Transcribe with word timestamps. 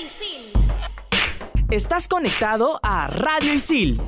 Isil. 0.00 0.52
Estás 1.70 2.08
conectado 2.08 2.80
a 2.82 3.06
Radio 3.08 3.52
Isil. 3.52 3.98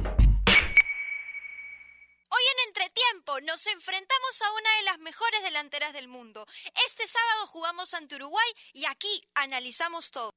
Hoy 2.28 2.42
en 2.50 2.68
Entretiempo 2.68 3.40
nos 3.42 3.66
enfrentamos 3.66 4.42
a 4.42 4.52
una 4.52 4.76
de 4.78 4.82
las 4.84 4.98
mejores 5.00 5.42
delanteras 5.42 5.92
del 5.92 6.08
mundo. 6.08 6.46
Este 6.86 7.06
sábado 7.06 7.46
jugamos 7.48 7.92
ante 7.92 8.16
Uruguay 8.16 8.48
y 8.72 8.86
aquí 8.86 9.22
analizamos 9.34 10.10
todo. 10.10 10.32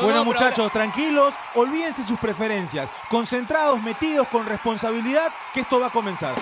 Bueno 0.00 0.24
muchachos, 0.24 0.72
tranquilos, 0.72 1.34
olvídense 1.54 2.02
sus 2.02 2.18
preferencias, 2.18 2.88
concentrados, 3.10 3.78
metidos 3.82 4.26
con 4.28 4.46
responsabilidad, 4.46 5.34
que 5.52 5.60
esto 5.60 5.78
va 5.78 5.88
a 5.88 5.92
comenzar. 5.92 6.34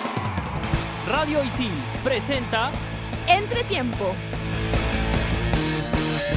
Radio 1.05 1.43
Isil 1.43 1.73
presenta 2.01 2.71
Entretiempo. 3.27 4.15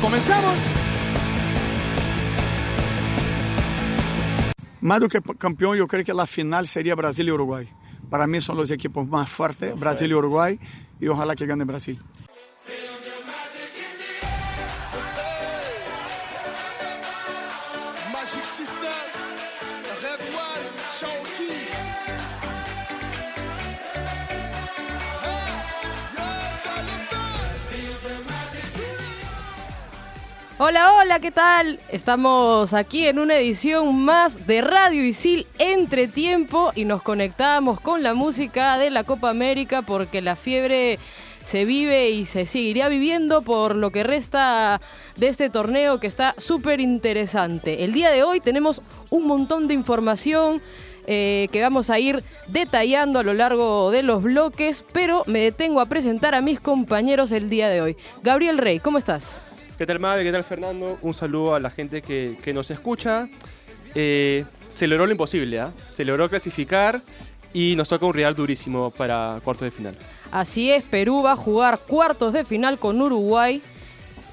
¿Comenzamos? 0.01 0.59
Más 4.85 5.01
do 5.01 5.09
que 5.09 5.23
campeón, 5.39 5.79
yo 5.79 5.87
creo 5.87 6.05
que 6.05 6.13
la 6.13 6.27
final 6.27 6.67
sería 6.67 6.95
Brasil 6.95 7.27
y 7.27 7.31
Uruguay. 7.31 7.67
Para 8.11 8.27
mí 8.27 8.43
son 8.43 8.59
los 8.59 8.71
equipos 8.71 9.09
más 9.09 9.31
fuertes, 9.31 9.75
Brasil 9.81 10.11
y 10.11 10.15
Uruguay, 10.15 10.61
y 11.01 11.09
ojalá 11.09 11.35
que 11.35 11.47
gane 11.47 11.65
Brasil. 11.65 11.99
Hola, 30.67 30.95
hola, 30.95 31.21
¿qué 31.21 31.31
tal? 31.31 31.79
Estamos 31.91 32.73
aquí 32.73 33.07
en 33.07 33.19
una 33.19 33.37
edición 33.37 34.03
más 34.03 34.47
de 34.47 34.63
Radio 34.63 35.05
Isil 35.05 35.47
Entre 35.59 36.09
Tiempo 36.09 36.73
y 36.75 36.87
nos 36.87 37.03
conectamos 37.03 37.81
con 37.81 38.03
la 38.03 38.15
música 38.15 38.79
de 38.79 38.89
la 38.89 39.05
Copa 39.05 39.29
América 39.29 39.83
porque 39.83 40.23
la 40.23 40.37
fiebre 40.37 40.99
se 41.43 41.67
vive 41.67 42.09
y 42.09 42.25
se 42.25 42.47
seguirá 42.47 42.89
viviendo 42.89 43.43
por 43.43 43.77
lo 43.77 43.91
que 43.91 44.05
resta 44.05 44.81
de 45.17 45.29
este 45.29 45.51
torneo 45.51 46.01
que 46.01 46.07
está 46.07 46.35
súper 46.39 46.81
interesante. 46.81 47.85
El 47.85 47.93
día 47.93 48.11
de 48.11 48.23
hoy 48.23 48.41
tenemos 48.41 48.81
un 49.11 49.27
montón 49.27 49.69
de 49.69 49.75
información 49.75 50.63
eh, 51.07 51.49
que 51.53 51.61
vamos 51.61 51.91
a 51.91 51.99
ir 51.99 52.25
detallando 52.47 53.19
a 53.19 53.23
lo 53.23 53.35
largo 53.35 53.91
de 53.91 54.03
los 54.03 54.23
bloques, 54.23 54.83
pero 54.95 55.25
me 55.27 55.41
detengo 55.41 55.83
a 55.83 55.91
presentar 55.91 56.35
a 56.35 56.41
mis 56.41 56.59
compañeros 56.59 57.33
el 57.33 57.51
día 57.51 57.69
de 57.69 57.83
hoy. 57.83 57.97
Gabriel 58.23 58.57
Rey, 58.57 58.79
¿cómo 58.79 58.97
estás? 58.97 59.43
¿Qué 59.77 59.87
tal, 59.87 59.99
Mabe? 59.99 60.23
¿Qué 60.23 60.31
tal, 60.31 60.45
Fernando? 60.45 60.99
Un 61.03 61.15
saludo 61.15 61.57
a 61.57 61.61
la 61.61 61.69
gente 61.69 62.01
que, 62.01 62.39
que 62.43 62.53
nos 62.53 62.71
escucha. 62.71 63.29
Eh, 63.97 64.45
se 64.71 64.87
logró 64.87 65.05
lo 65.07 65.13
imposible, 65.13 65.59
¿ah? 65.59 65.73
Se 65.91 66.05
logró 66.05 66.29
clasificar 66.31 67.03
y 67.53 67.75
nos 67.77 67.89
toca 67.89 68.07
un 68.07 68.15
rival 68.15 68.37
durísimo 68.37 68.93
para 68.93 69.41
cuartos 69.43 69.67
de 69.67 69.71
final. 69.73 69.97
Así 70.31 70.71
es, 70.71 70.85
Perú 70.85 71.23
va 71.25 71.33
a 71.33 71.37
jugar 71.37 71.81
cuartos 71.81 72.33
de 72.33 72.45
final 72.45 72.79
con 72.79 73.03
Uruguay 73.03 73.63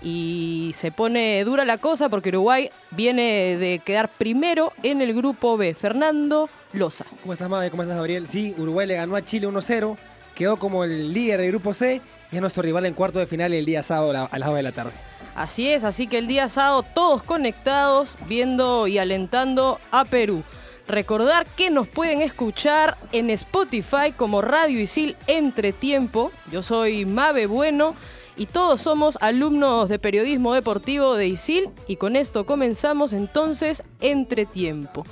y 0.03 0.71
se 0.75 0.91
pone 0.91 1.43
dura 1.43 1.65
la 1.65 1.79
cosa 1.79 2.07
porque 2.07 2.29
Uruguay 2.29 2.69
viene 2.91 3.57
de 3.57 3.79
quedar 3.83 4.09
primero 4.09 4.73
en 4.83 5.01
el 5.01 5.13
grupo 5.13 5.57
B. 5.57 5.73
Fernando 5.73 6.49
Loza. 6.73 7.05
¿Cómo 7.21 7.33
estás, 7.33 7.49
Mabe? 7.49 7.71
¿Cómo 7.71 7.81
estás, 7.81 7.97
Gabriel? 7.97 8.27
Sí, 8.27 8.53
Uruguay 8.59 8.87
le 8.87 8.95
ganó 8.95 9.15
a 9.15 9.25
Chile 9.25 9.47
1-0, 9.47 9.97
quedó 10.35 10.57
como 10.57 10.83
el 10.83 11.11
líder 11.13 11.41
del 11.41 11.49
grupo 11.49 11.73
C 11.73 11.99
y 12.31 12.35
es 12.35 12.41
nuestro 12.41 12.61
rival 12.61 12.85
en 12.85 12.93
cuartos 12.93 13.21
de 13.21 13.25
final 13.25 13.53
el 13.53 13.65
día 13.65 13.81
sábado 13.81 14.27
a 14.31 14.37
las 14.37 14.47
2 14.47 14.55
de 14.57 14.63
la 14.63 14.71
tarde. 14.71 14.91
Así 15.35 15.69
es, 15.69 15.83
así 15.83 16.07
que 16.07 16.17
el 16.17 16.27
día 16.27 16.49
sábado 16.49 16.83
todos 16.83 17.23
conectados 17.23 18.17
viendo 18.27 18.87
y 18.87 18.97
alentando 18.97 19.79
a 19.91 20.05
Perú. 20.05 20.43
Recordar 20.87 21.45
que 21.45 21.69
nos 21.69 21.87
pueden 21.87 22.21
escuchar 22.21 22.97
en 23.13 23.29
Spotify 23.29 24.11
como 24.15 24.41
Radio 24.41 24.79
Isil 24.79 25.15
Entre 25.27 25.71
Tiempo. 25.71 26.31
Yo 26.51 26.63
soy 26.63 27.05
Mabe 27.05 27.45
Bueno 27.45 27.95
y 28.35 28.45
todos 28.45 28.81
somos 28.81 29.17
alumnos 29.21 29.87
de 29.87 29.99
periodismo 29.99 30.53
deportivo 30.53 31.15
de 31.15 31.27
Isil 31.27 31.69
y 31.87 31.95
con 31.95 32.15
esto 32.15 32.45
comenzamos 32.45 33.13
entonces 33.13 33.83
Entre 34.01 34.45
Tiempo. 34.45 35.05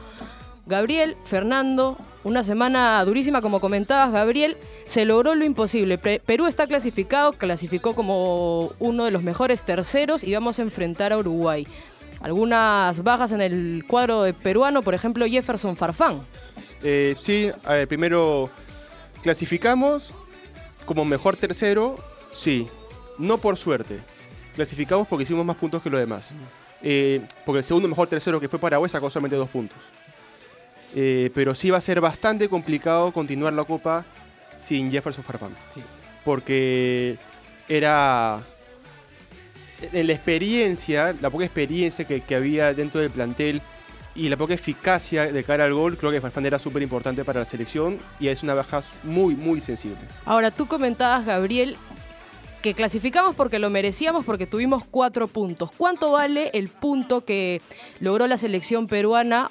Gabriel, 0.66 1.16
Fernando, 1.24 1.98
una 2.24 2.44
semana 2.44 3.04
durísima, 3.06 3.42
como 3.42 3.60
comentabas, 3.60 4.12
Gabriel. 4.12 4.58
Se 4.86 5.06
logró 5.06 5.36
lo 5.36 5.46
imposible. 5.46 5.98
Perú 5.98 6.48
está 6.48 6.68
clasificado, 6.68 7.34
clasificó 7.34 7.96
como 7.96 8.74
uno 8.80 9.06
de 9.06 9.12
los 9.12 9.24
mejores 9.24 9.64
terceros 9.64 10.24
y 10.24 10.34
vamos 10.34 10.60
a 10.60 10.64
enfrentar 10.64 11.14
a 11.14 11.18
Uruguay. 11.18 11.68
Algunas 12.22 13.02
bajas 13.04 13.32
en 13.32 13.42
el 13.42 13.86
cuadro 13.88 14.24
de 14.24 14.34
peruano, 14.34 14.82
por 14.82 14.94
ejemplo, 14.94 15.26
Jefferson 15.26 15.78
Farfán. 15.78 16.22
Eh, 16.84 17.16
sí, 17.20 17.52
a 17.64 17.74
ver, 17.74 17.88
primero, 17.88 18.50
clasificamos 19.24 20.14
como 20.86 21.06
mejor 21.06 21.38
tercero, 21.38 21.98
sí, 22.32 22.68
no 23.18 23.38
por 23.38 23.56
suerte. 23.56 24.00
Clasificamos 24.56 25.08
porque 25.08 25.24
hicimos 25.24 25.46
más 25.46 25.56
puntos 25.56 25.82
que 25.82 25.90
los 25.90 26.00
demás. 26.00 26.34
Eh, 26.82 27.22
porque 27.46 27.60
el 27.60 27.64
segundo 27.64 27.88
mejor 27.88 28.08
tercero 28.08 28.40
que 28.40 28.50
fue 28.50 28.60
Paraguay 28.60 28.90
sacó 28.90 29.10
solamente 29.10 29.36
dos 29.38 29.50
puntos. 29.50 29.78
Eh, 30.96 31.30
pero 31.34 31.54
sí 31.54 31.70
va 31.70 31.78
a 31.78 31.82
ser 31.82 32.02
bastante 32.02 32.50
complicado 32.50 33.12
continuar 33.12 33.54
la 33.54 33.64
Copa 33.64 34.06
sin 34.56 34.92
Jefferson 34.92 35.24
Farfán. 35.24 35.52
Sí. 35.74 35.82
Porque 36.24 37.18
era. 37.68 38.44
En 39.94 40.08
la 40.08 40.14
experiencia, 40.14 41.16
la 41.22 41.30
poca 41.30 41.46
experiencia 41.46 42.06
que, 42.06 42.20
que, 42.20 42.36
había 42.36 42.74
dentro 42.74 43.00
del 43.00 43.12
plantel 43.12 43.62
y 44.14 44.28
la 44.28 44.36
poca 44.36 44.54
eficacia 44.54 45.32
de 45.32 45.44
cara 45.46 45.64
al 45.64 45.74
gol, 45.74 45.98
creo 45.98 46.12
que 46.12 46.20
Farfán 46.20 46.46
era 46.46 46.60
súper 46.60 46.84
importante 46.84 47.24
para 47.24 47.40
la 47.40 47.46
selección 47.46 47.98
y 48.20 48.28
es 48.28 48.44
una 48.44 48.54
baja 48.54 48.82
muy, 49.04 49.38
muy 49.38 49.62
sensible. 49.62 50.00
Ahora, 50.26 50.52
tú 50.52 50.68
comentabas, 50.68 51.26
Gabriel, 51.26 51.78
que 52.62 52.74
clasificamos 52.74 53.36
porque 53.36 53.60
lo 53.60 53.70
merecíamos 53.70 54.26
porque 54.26 54.46
tuvimos 54.46 54.84
cuatro 54.84 55.28
puntos. 55.28 55.72
¿Cuánto 55.72 56.12
vale 56.12 56.52
el 56.54 56.68
punto 56.68 57.24
que 57.24 57.62
logró 58.02 58.28
la 58.28 58.38
selección 58.38 58.88
peruana 58.88 59.50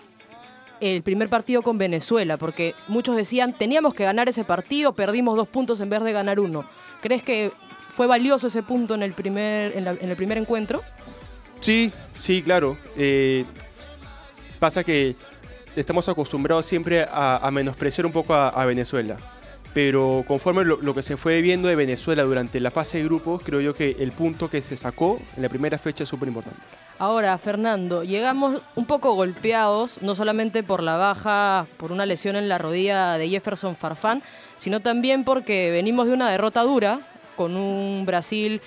el 0.81 1.03
primer 1.03 1.28
partido 1.28 1.62
con 1.62 1.78
Venezuela, 1.78 2.37
porque 2.37 2.75
muchos 2.89 3.16
decían 3.16 3.53
teníamos 3.53 3.94
que 3.94 4.05
ganar 4.05 4.28
ese 4.28 4.44
partido, 4.44 4.93
perdimos 4.93 5.37
dos 5.37 5.49
puntos 5.49 5.81
en 5.81 5.91
vez 5.91 6.03
de 6.03 6.12
ganar 6.12 6.41
uno. 6.41 6.65
¿Crees 7.00 7.22
que 7.22 7.53
fue 7.91 8.06
valioso 8.06 8.47
ese 8.47 8.62
punto 8.62 8.94
en 8.94 9.03
el 9.03 9.12
primer, 9.12 9.77
en, 9.77 9.84
la, 9.84 9.93
en 9.93 10.09
el 10.09 10.17
primer 10.17 10.38
encuentro? 10.38 10.83
Sí, 11.61 11.93
sí, 12.15 12.43
claro. 12.43 12.77
Eh, 12.97 13.44
pasa 14.59 14.84
que 14.84 15.17
estamos 15.75 16.09
acostumbrados 16.09 16.67
siempre 16.67 17.06
a, 17.09 17.49
menospreciar 17.53 18.06
un 18.06 18.12
poco 18.12 18.34
a 18.34 18.65
Venezuela. 18.67 19.17
Pero 19.75 20.25
conforme 20.27 20.65
lo, 20.65 20.95
que 20.95 21.03
se 21.03 21.17
fue 21.17 21.43
viendo 21.43 21.69
de 21.69 21.77
Venezuela 21.77 22.23
durante 22.23 22.59
la 22.59 22.71
fase 22.71 22.99
de 22.99 23.05
grupos, 23.05 23.43
creo 23.45 23.61
yo 23.61 23.75
que 23.75 23.97
el 24.01 24.12
punto 24.12 24.49
que 24.49 24.62
se 24.62 24.77
sacó 24.77 25.21
en 25.37 25.43
la 25.43 25.49
primera 25.49 25.79
fecha 25.79 26.05
es 26.05 26.09
súper 26.09 26.29
importante. 26.29 26.61
Ahora, 26.99 27.37
Fernando, 27.39 28.03
llegamos 28.03 28.62
un 28.75 28.87
poco 28.87 29.15
golpeados, 29.15 30.03
no 30.03 30.15
solamente 30.15 30.62
por 30.62 30.83
la 30.83 30.97
baja, 30.97 31.67
por 31.77 31.93
una 31.93 32.06
lesión 32.06 32.34
en 32.34 32.49
la 32.49 32.59
rodilla 32.59 33.19
de 33.19 33.29
Jefferson 33.29 33.77
Farfán, 33.77 34.23
sino 34.56 34.81
también 34.81 35.23
porque 35.23 35.71
venimos 35.71 36.09
de 36.09 36.15
una 36.15 36.31
derrota 36.31 36.62
dura 36.62 37.00
con 37.37 37.56
un 37.56 38.05
Brasil 38.05 38.61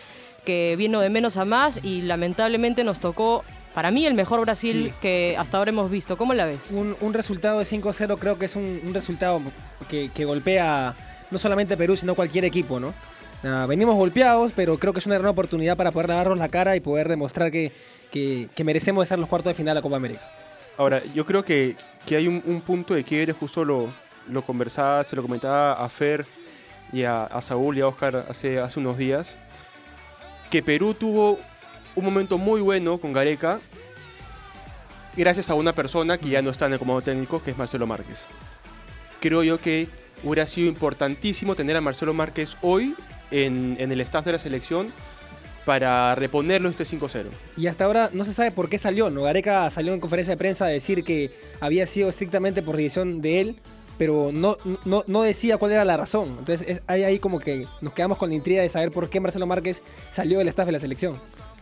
que 0.45 0.75
vino 0.77 1.01
de 1.01 1.09
menos 1.09 1.37
a 1.37 1.45
más 1.45 1.83
y 1.83 2.03
lamentablemente 2.03 2.83
nos 2.83 2.99
tocó 2.99 3.43
para 3.73 3.91
mí 3.91 4.05
el 4.05 4.13
mejor 4.13 4.41
Brasil 4.41 4.89
sí. 4.89 4.93
que 5.01 5.35
hasta 5.37 5.57
ahora 5.57 5.69
hemos 5.69 5.89
visto. 5.89 6.17
¿Cómo 6.17 6.33
la 6.33 6.45
ves? 6.45 6.71
Un, 6.71 6.95
un 6.99 7.13
resultado 7.13 7.59
de 7.59 7.65
5-0 7.65 8.17
creo 8.19 8.37
que 8.37 8.45
es 8.45 8.55
un, 8.55 8.81
un 8.85 8.93
resultado 8.93 9.41
que, 9.89 10.09
que, 10.09 10.25
golpea 10.25 10.95
no 11.29 11.37
solamente 11.37 11.75
a 11.75 11.77
Perú, 11.77 11.95
sino 11.95 12.15
cualquier 12.15 12.45
equipo, 12.45 12.79
¿no? 12.79 12.93
Uh, 13.43 13.65
venimos 13.67 13.95
golpeados, 13.95 14.51
pero 14.55 14.77
creo 14.77 14.93
que 14.93 14.99
es 14.99 15.07
una 15.07 15.17
gran 15.17 15.29
oportunidad 15.29 15.75
para 15.75 15.91
poder 15.91 16.09
lavarnos 16.09 16.37
la 16.37 16.49
cara 16.49 16.75
y 16.75 16.79
poder 16.79 17.07
demostrar 17.07 17.51
que, 17.51 17.71
que, 18.11 18.49
que 18.53 18.63
merecemos 18.63 19.03
estar 19.03 19.17
en 19.17 19.21
los 19.21 19.29
cuartos 19.29 19.51
de 19.51 19.53
final 19.55 19.73
de 19.73 19.79
la 19.79 19.81
Copa 19.81 19.95
América. 19.95 20.21
Ahora, 20.77 21.01
yo 21.15 21.25
creo 21.25 21.43
que, 21.43 21.75
que 22.05 22.15
hay 22.15 22.27
un, 22.27 22.43
un, 22.45 22.61
punto 22.61 22.93
de 22.93 23.03
quiebre, 23.03 23.33
justo 23.33 23.63
lo, 23.63 23.87
lo 24.29 24.43
conversaba, 24.43 25.03
se 25.03 25.15
lo 25.15 25.21
comentaba 25.21 25.73
a 25.73 25.89
Fer 25.89 26.25
y 26.93 27.03
a, 27.03 27.23
a 27.23 27.41
Saúl 27.41 27.77
y 27.77 27.81
a 27.81 27.87
Oscar 27.87 28.25
hace, 28.29 28.59
hace 28.59 28.79
unos 28.79 28.97
días, 28.97 29.37
que 30.51 30.61
Perú 30.61 30.93
tuvo 30.93 31.39
un 31.95 32.05
momento 32.05 32.37
muy 32.37 32.61
bueno 32.61 32.97
con 32.97 33.13
Gareca, 33.13 33.59
gracias 35.15 35.49
a 35.49 35.55
una 35.55 35.73
persona 35.73 36.17
que 36.17 36.29
ya 36.29 36.41
no 36.41 36.49
está 36.49 36.67
en 36.67 36.73
el 36.73 36.79
comando 36.79 37.01
técnico, 37.01 37.41
que 37.41 37.51
es 37.51 37.57
Marcelo 37.57 37.87
Márquez. 37.87 38.27
Creo 39.19 39.43
yo 39.43 39.59
que 39.59 39.87
hubiera 40.23 40.47
sido 40.47 40.67
importantísimo 40.67 41.55
tener 41.55 41.75
a 41.75 41.81
Marcelo 41.81 42.13
Márquez 42.13 42.57
hoy 42.61 42.95
en, 43.31 43.75
en 43.79 43.91
el 43.91 44.01
staff 44.01 44.25
de 44.25 44.33
la 44.33 44.39
selección 44.39 44.91
para 45.65 46.15
reponerlo 46.15 46.69
este 46.69 46.83
5-0. 46.83 47.25
Y 47.57 47.67
hasta 47.67 47.85
ahora 47.85 48.09
no 48.13 48.25
se 48.25 48.33
sabe 48.33 48.51
por 48.51 48.69
qué 48.69 48.77
salió, 48.77 49.09
¿no? 49.09 49.23
Gareca 49.23 49.69
salió 49.69 49.93
en 49.93 49.99
conferencia 49.99 50.33
de 50.33 50.37
prensa 50.37 50.65
a 50.65 50.69
decir 50.69 51.03
que 51.03 51.31
había 51.59 51.85
sido 51.85 52.09
estrictamente 52.09 52.61
por 52.61 52.77
decisión 52.77 53.21
de 53.21 53.41
él, 53.41 53.55
pero 53.97 54.31
no, 54.33 54.57
no, 54.85 55.03
no 55.05 55.21
decía 55.21 55.57
cuál 55.57 55.73
era 55.73 55.85
la 55.85 55.97
razón. 55.97 56.37
Entonces 56.39 56.67
es, 56.67 56.81
ahí 56.87 57.19
como 57.19 57.39
que 57.39 57.67
nos 57.81 57.93
quedamos 57.93 58.17
con 58.17 58.29
la 58.29 58.35
intriga 58.35 58.61
de 58.61 58.69
saber 58.69 58.91
por 58.91 59.09
qué 59.09 59.19
Marcelo 59.19 59.45
Márquez 59.45 59.83
salió 60.09 60.39
del 60.39 60.47
staff 60.47 60.65
de 60.65 60.71
la 60.71 60.79
selección. 60.79 61.19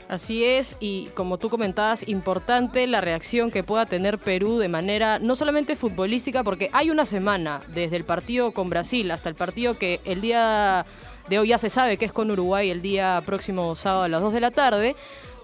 Así 0.09 0.43
es, 0.43 0.75
y 0.79 1.05
como 1.13 1.37
tú 1.37 1.49
comentabas, 1.49 2.07
importante 2.07 2.87
la 2.87 2.99
reacción 2.99 3.51
que 3.51 3.63
pueda 3.63 3.85
tener 3.85 4.17
Perú 4.17 4.57
de 4.57 4.67
manera 4.67 5.19
no 5.19 5.35
solamente 5.35 5.75
futbolística, 5.75 6.43
porque 6.43 6.71
hay 6.73 6.89
una 6.89 7.05
semana, 7.05 7.61
desde 7.67 7.95
el 7.95 8.05
partido 8.05 8.51
con 8.51 8.71
Brasil 8.71 9.11
hasta 9.11 9.29
el 9.29 9.35
partido 9.35 9.77
que 9.77 10.01
el 10.05 10.19
día 10.19 10.87
de 11.29 11.37
hoy 11.37 11.49
ya 11.49 11.59
se 11.59 11.69
sabe 11.69 11.97
que 11.97 12.05
es 12.05 12.11
con 12.11 12.31
Uruguay 12.31 12.71
el 12.71 12.81
día 12.81 13.21
próximo 13.23 13.75
sábado 13.75 14.01
a 14.01 14.09
las 14.09 14.19
2 14.19 14.33
de 14.33 14.39
la 14.39 14.49
tarde. 14.49 14.95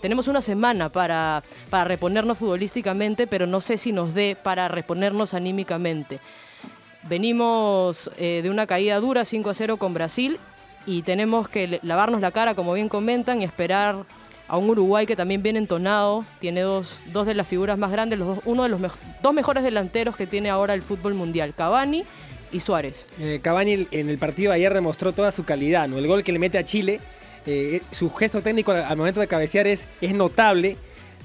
Tenemos 0.02 0.28
una 0.28 0.42
semana 0.42 0.90
para, 0.90 1.44
para 1.70 1.84
reponernos 1.84 2.40
futbolísticamente, 2.40 3.28
pero 3.28 3.46
no 3.46 3.62
sé 3.62 3.78
si 3.78 3.92
nos 3.92 4.16
dé 4.16 4.36
para 4.36 4.68
reponernos 4.68 5.36
anímicamente. 5.36 6.20
Venimos 7.04 8.10
eh, 8.18 8.40
de 8.42 8.50
una 8.50 8.66
caída 8.66 9.00
dura 9.00 9.26
5 9.26 9.48
a 9.48 9.54
0 9.54 9.78
con 9.78 9.94
Brasil 9.94 10.40
y 10.88 11.04
tenemos 11.04 11.50
que 11.50 11.80
lavarnos 11.84 12.20
la 12.20 12.32
cara, 12.32 12.56
como 12.56 12.74
bien 12.74 12.90
comentan, 12.90 13.42
y 13.42 13.44
esperar 13.44 14.06
a 14.48 14.58
un 14.58 14.70
Uruguay 14.70 15.06
que 15.06 15.16
también 15.16 15.42
viene 15.42 15.60
entonado, 15.60 16.26
tiene 16.40 16.62
dos, 16.62 17.02
dos 17.12 17.26
de 17.26 17.34
las 17.34 17.48
figuras 17.48 17.78
más 17.78 17.92
grandes, 17.92 18.20
los 18.20 18.28
dos, 18.28 18.40
uno 18.46 18.64
de 18.64 18.70
los 18.70 18.80
dos 19.22 19.34
mejores 19.34 19.64
delanteros 19.64 20.16
que 20.16 20.28
tiene 20.28 20.50
ahora 20.50 20.74
el 20.74 20.82
fútbol 20.82 21.14
mundial, 21.14 21.54
Cavani 21.56 22.04
y 22.52 22.60
Suárez. 22.60 23.08
Eh, 23.20 23.40
Cavani 23.42 23.88
en 23.92 24.10
el 24.10 24.18
partido 24.18 24.52
de 24.52 24.58
ayer 24.58 24.74
demostró 24.74 25.14
toda 25.14 25.32
su 25.32 25.44
calidad, 25.44 25.88
¿no? 25.88 25.98
El 25.98 26.08
gol 26.08 26.24
que 26.24 26.32
le 26.32 26.40
mete 26.40 26.58
a 26.58 26.66
Chile, 26.66 27.00
eh, 27.46 27.82
su 27.92 28.12
gesto 28.12 28.42
técnico 28.42 28.72
al, 28.72 28.98
momento 28.98 29.20
de 29.20 29.28
cabecear 29.28 29.68
es, 29.68 29.88
es 30.02 30.14
notable. 30.14 30.78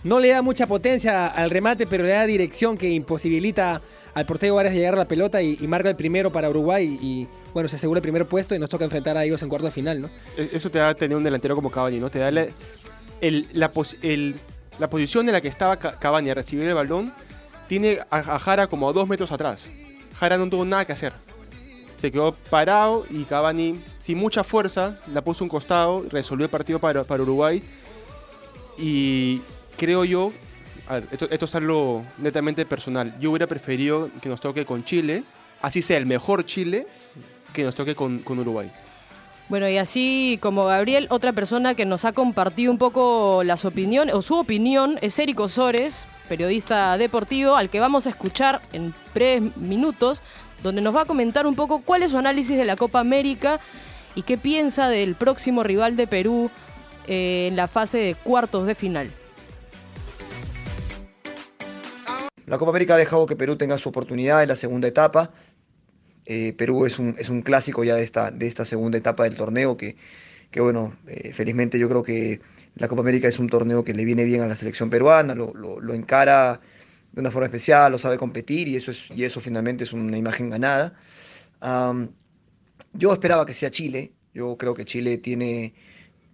No 0.03 0.19
le 0.19 0.29
da 0.29 0.41
mucha 0.41 0.67
potencia 0.67 1.27
al 1.27 1.51
remate, 1.51 1.87
pero 1.87 2.05
le 2.05 2.13
da 2.13 2.25
dirección 2.25 2.79
que 2.79 2.89
imposibilita 2.89 3.83
al 4.15 4.27
portero 4.27 4.55
Suárez 4.55 4.73
llegar 4.73 4.95
a 4.95 4.99
la 4.99 5.05
pelota 5.05 5.43
y, 5.43 5.57
marca 5.69 5.89
el 5.89 5.97
primero 5.97 6.33
para 6.33 6.49
Uruguay 6.49 6.99
y, 7.01 7.29
bueno, 7.53 7.69
se 7.69 7.77
asegura 7.77 7.99
el 7.99 8.03
primer 8.03 8.27
puesto 8.27 8.55
y 8.55 8.59
nos 8.59 8.69
toca 8.69 8.85
enfrentar 8.85 9.17
a 9.17 9.25
ellos 9.25 9.43
en 9.43 9.49
cuarto 9.49 9.67
de 9.67 9.73
final, 9.73 10.01
¿no? 10.01 10.09
E, 10.37 10.49
eso 10.53 10.71
te 10.71 10.79
da 10.79 10.95
tener 10.95 11.17
un 11.17 11.23
delantero 11.23 11.55
como 11.55 11.71
Cavani, 11.71 12.01
¿no? 12.01 12.11
Te 12.11 12.19
da 12.19 12.31
la, 12.31 12.47
la, 13.21 13.73
posición 13.73 15.29
en 15.29 15.33
la 15.33 15.41
que 15.41 15.49
estaba 15.49 15.77
Cavani 15.77 16.31
a 16.31 16.35
recibir 16.35 16.69
el 16.69 16.75
balón 16.75 17.13
tiene 17.69 17.99
a, 18.11 18.39
Jara 18.39 18.67
como 18.67 18.89
a 18.89 18.93
dos 18.93 19.09
metros 19.09 19.31
atrás. 19.33 19.71
Jara 20.15 20.37
no 20.37 20.49
tuvo 20.49 20.65
nada 20.65 20.85
que 20.85 20.93
hacer. 20.93 21.13
Se 21.99 22.11
quedó 22.11 22.35
parado 22.35 23.05
y 23.11 23.25
Cavani, 23.25 23.83
sin 23.99 24.19
mucha 24.19 24.43
fuerza, 24.43 24.99
la 25.13 25.23
puso 25.23 25.45
un 25.45 25.51
costado, 25.51 26.07
resolvió 26.09 26.45
el 26.47 26.51
partido 26.51 26.79
para, 26.79 27.05
para 27.05 27.23
Uruguay. 27.23 27.63
Y 28.79 29.43
creo 29.77 30.05
yo, 30.05 30.33
esto, 31.13 31.29
esto, 31.31 31.45
es 31.45 31.55
algo 31.55 32.05
netamente 32.17 32.65
personal, 32.65 33.15
yo 33.21 33.31
hubiera 33.31 33.47
preferido 33.47 34.11
que 34.23 34.31
nos 34.31 34.41
toque 34.41 34.65
con 34.65 34.85
Chile, 34.85 35.25
así 35.61 35.83
sea 35.83 35.99
el 35.99 36.07
mejor 36.07 36.47
Chile, 36.47 36.87
que 37.53 37.65
nos 37.65 37.75
toque 37.75 37.95
con, 37.95 38.21
con 38.21 38.39
Uruguay. 38.39 38.71
Bueno, 39.51 39.69
y 39.69 39.79
así 39.79 40.39
como 40.41 40.67
Gabriel, 40.67 41.09
otra 41.11 41.33
persona 41.33 41.75
que 41.75 41.85
nos 41.85 42.05
ha 42.05 42.13
compartido 42.13 42.71
un 42.71 42.79
poco 42.79 43.43
las 43.43 43.65
opiniones, 43.65 44.15
o 44.15 44.23
su 44.23 44.37
opinión, 44.37 44.97
es 45.03 45.19
Eric 45.19 45.41
Osores, 45.41 46.07
periodista 46.29 46.97
deportivo, 46.97 47.57
al 47.57 47.69
que 47.69 47.81
vamos 47.81 48.07
a 48.07 48.11
escuchar 48.11 48.61
en 48.73 48.95
breves 49.13 49.57
minutos, 49.57 50.23
donde 50.63 50.83
nos 50.83 50.95
va 50.95 51.03
a 51.03 51.05
comentar 51.05 51.49
un 51.49 51.57
poco 51.57 51.81
cuál 51.81 52.05
es 52.05 52.13
su 52.13 52.19
análisis 52.19 52.57
de 52.57 52.65
la 52.65 52.77
Copa 52.77 53.01
América 53.01 53.59
y 54.15 54.23
qué 54.23 54.39
piensa 54.39 54.89
del 54.89 55.17
próximo 55.17 55.65
rival 55.65 55.97
de 55.97 56.07
Perú 56.07 56.49
eh, 57.09 57.49
en 57.49 57.57
la 57.57 57.67
fase 57.67 57.99
de 57.99 58.15
cuartos 58.15 58.69
de 58.69 58.77
final. 58.77 59.11
La 62.47 62.57
Copa 62.57 62.71
América 62.71 62.95
ha 62.95 62.99
dejado 62.99 63.27
que 63.27 63.35
Perú 63.35 63.57
tenga 63.57 63.79
su 63.79 63.89
oportunidad 63.89 64.45
en 64.45 64.49
la 64.49 64.57
segunda 64.57 64.87
etapa. 64.87 65.31
Eh, 66.27 66.53
Perú 66.57 66.87
es 66.87 66.99
un, 66.99 67.15
es 67.19 67.29
un 67.31 67.43
clásico 67.43 67.85
ya 67.85 67.95
de 67.95 68.03
esta, 68.03 68.31
de 68.31 68.47
esta 68.47 68.65
segunda 68.65 68.99
etapa 68.99 69.25
del 69.25 69.37
torneo 69.37 69.77
que, 69.77 69.97
que 70.51 70.61
bueno, 70.61 70.97
eh, 71.07 71.33
felizmente 71.33 71.79
yo 71.79 71.89
creo 71.89 72.03
que 72.03 72.41
la 72.77 72.89
Copa 72.89 73.03
América 73.03 73.29
es 73.29 73.39
un 73.39 73.49
torneo 73.49 73.85
que 73.85 73.95
le 73.95 74.05
viene 74.05 74.25
bien 74.25 74.43
a 74.43 74.47
la 74.47 74.57
selección 74.57 74.91
peruana, 74.91 75.35
lo, 75.35 75.53
lo, 75.55 75.95
encara 75.95 76.61
de 77.13 77.21
una 77.21 77.31
forma 77.31 77.47
especial, 77.47 77.93
lo 77.93 77.99
sabe 77.99 78.17
competir 78.17 78.69
y 78.69 78.77
eso, 78.77 78.91
es, 78.91 79.11
y 79.11 79.25
eso 79.25 79.41
finalmente 79.41 79.85
es 79.85 79.93
una 79.93 80.17
imagen 80.17 80.51
ganada. 80.51 80.95
yo 82.93 83.13
esperaba 83.13 83.47
que 83.47 83.55
sea 83.55 83.71
Chile, 83.71 84.13
yo 84.35 84.57
creo 84.57 84.75
que 84.75 84.85
Chile 84.85 85.19
tiene, 85.19 85.75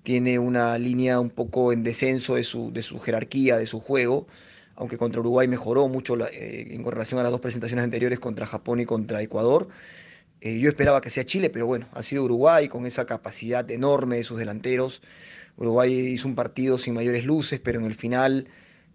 tiene 0.02 0.38
una 0.38 0.78
línea 0.78 1.20
un 1.20 1.30
poco 1.30 1.72
en 1.72 1.82
descenso 1.82 2.34
de 2.34 2.44
su, 2.44 2.72
de 2.72 2.82
su 2.82 3.00
jerarquía, 3.00 3.56
de 3.56 3.66
su 3.66 3.80
juego 3.80 4.26
aunque 4.76 4.98
contra 4.98 5.20
Uruguay 5.20 5.48
mejoró 5.48 5.88
mucho 5.88 6.16
eh, 6.26 6.68
en 6.70 6.84
relación 6.84 7.18
a 7.18 7.22
las 7.22 7.32
dos 7.32 7.40
presentaciones 7.40 7.84
anteriores 7.84 8.20
contra 8.20 8.46
Japón 8.46 8.80
y 8.80 8.84
contra 8.84 9.22
Ecuador. 9.22 9.68
Eh, 10.40 10.58
yo 10.58 10.68
esperaba 10.68 11.00
que 11.00 11.10
sea 11.10 11.24
Chile, 11.24 11.50
pero 11.50 11.66
bueno, 11.66 11.88
ha 11.92 12.02
sido 12.02 12.24
Uruguay 12.24 12.68
con 12.68 12.86
esa 12.86 13.06
capacidad 13.06 13.68
enorme 13.70 14.16
de 14.16 14.24
sus 14.24 14.38
delanteros. 14.38 15.02
Uruguay 15.56 15.92
hizo 15.92 16.28
un 16.28 16.34
partido 16.34 16.76
sin 16.78 16.94
mayores 16.94 17.24
luces, 17.24 17.58
pero 17.60 17.80
en 17.80 17.86
el 17.86 17.94
final 17.94 18.48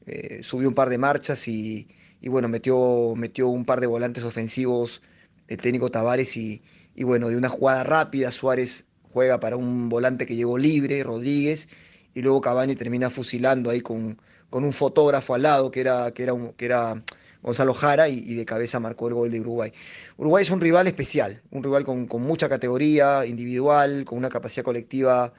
eh, 0.06 0.42
subió 0.44 0.68
un 0.69 0.75
par 0.75 0.89
de 0.89 1.00
marchas 1.00 1.48
y, 1.48 1.88
bueno, 2.24 2.48
metió, 2.48 3.16
metió 3.16 3.48
un 3.48 3.66
par 3.66 3.81
de 3.81 3.88
volantes 3.88 4.24
ofensivos 4.24 5.01
el 5.48 5.57
técnico 5.57 5.89
Tavares 5.92 6.38
y, 6.38 6.62
y 6.95 7.04
bueno, 7.04 7.30
de 7.30 7.38
una 7.38 7.50
jugada 7.50 7.84
rápida 7.84 8.31
Suárez 8.31 8.86
juega 9.12 9.39
para 9.39 9.57
un 9.57 9.89
volante 9.89 10.25
que 10.25 10.36
llegó 10.36 10.57
libre, 10.57 11.04
Rodríguez, 11.04 11.68
y 12.13 12.22
luego 12.22 12.42
Cavani 12.42 12.75
termina 12.75 13.10
fusilando 13.10 13.69
ahí 13.69 13.81
con, 13.81 14.18
con 14.51 14.65
un 14.65 14.74
fotógrafo 14.74 15.33
al 15.33 15.42
lado 15.44 15.71
que 15.71 15.80
era, 15.80 16.12
que 16.12 16.24
era, 16.24 16.33
que 16.57 16.65
era 16.65 17.01
Gonzalo 17.42 17.74
Jara 17.74 18.09
y, 18.09 18.36
de 18.36 18.45
cabeza 18.45 18.80
marcó 18.80 19.07
el 19.07 19.15
gol 19.15 19.31
de 19.31 19.39
Uruguay. 19.39 19.71
Uruguay 20.18 20.44
es 20.44 20.51
un 20.51 20.62
rival 20.62 20.86
especial, 20.88 21.42
un 21.50 21.63
rival 21.63 21.86
con, 21.86 22.07
mucha 22.21 22.48
categoría 22.50 23.25
individual, 23.25 24.06
con 24.06 24.19
una 24.19 24.30
capacidad 24.30 24.63
colectiva 24.63 25.33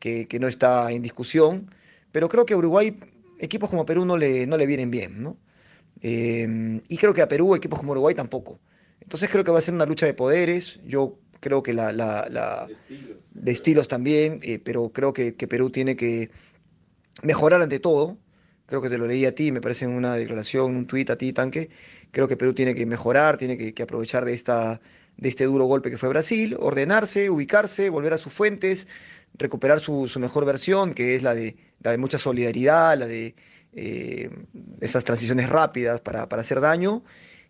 que, 0.00 0.26
no 0.40 0.48
está 0.48 0.90
en 0.90 1.02
discusión, 1.02 1.70
pero 2.12 2.28
creo 2.28 2.44
que 2.44 2.54
a 2.54 2.58
Uruguay 2.58 2.98
equipos 3.38 3.70
como 3.70 3.86
Perú 3.86 4.04
no 4.04 4.16
le, 4.18 4.46
no 4.46 4.58
le 4.58 4.66
vienen 4.66 4.90
bien, 4.90 5.22
¿no? 5.22 5.36
Eh, 6.02 6.80
y 6.88 6.96
creo 6.96 7.14
que 7.14 7.22
a 7.22 7.28
Perú 7.28 7.54
equipos 7.54 7.78
como 7.78 7.92
Uruguay 7.92 8.14
tampoco. 8.14 8.58
Entonces 9.00 9.30
creo 9.30 9.44
que 9.44 9.52
va 9.52 9.58
a 9.58 9.62
ser 9.62 9.74
una 9.74 9.86
lucha 9.86 10.04
de 10.04 10.14
poderes. 10.14 10.80
Yo 10.84 11.18
creo 11.40 11.62
que 11.62 11.72
la, 11.72 11.92
la, 11.92 12.68
de, 13.30 13.52
estilos. 13.52 13.88
también, 13.88 14.40
eh, 14.42 14.58
pero 14.58 14.90
creo 14.90 15.12
que, 15.12 15.34
que 15.36 15.46
Perú 15.46 15.70
tiene 15.70 15.96
que 15.96 16.30
mejorar 17.22 17.62
ante 17.62 17.78
todo 17.78 18.18
creo 18.68 18.82
que 18.82 18.90
te 18.90 18.98
lo 18.98 19.06
leí 19.06 19.24
a 19.24 19.34
ti, 19.34 19.50
me 19.50 19.62
parece 19.62 19.86
en 19.86 19.92
una 19.92 20.14
declaración, 20.14 20.76
un 20.76 20.86
tuit 20.86 21.08
a 21.08 21.16
ti, 21.16 21.32
Tanque, 21.32 21.70
creo 22.10 22.28
que 22.28 22.36
Perú 22.36 22.52
tiene 22.52 22.74
que 22.74 22.84
mejorar, 22.84 23.38
tiene 23.38 23.56
que, 23.56 23.82
aprovechar 23.82 24.26
de, 24.26 24.34
esta, 24.34 24.82
de 25.16 25.28
este 25.30 25.44
duro 25.44 25.64
golpe 25.64 25.90
que 25.90 25.96
fue 25.96 26.10
Brasil, 26.10 26.54
ordenarse, 26.60 27.30
ubicarse, 27.30 27.88
volver 27.88 28.12
a 28.12 28.18
sus 28.18 28.30
fuentes, 28.30 28.86
recuperar 29.34 29.80
su, 29.80 30.10
mejor 30.20 30.44
versión, 30.44 30.92
que 30.92 31.16
es 31.16 31.22
la 31.22 31.34
de, 31.34 31.56
la 31.80 31.92
de 31.92 31.98
mucha 31.98 32.18
solidaridad, 32.18 32.98
la 32.98 33.06
de 33.06 33.34
eh, 33.72 34.28
esas 34.82 35.02
transiciones 35.02 35.48
rápidas 35.48 36.02
para, 36.02 36.24
hacer 36.24 36.60
daño, 36.60 37.02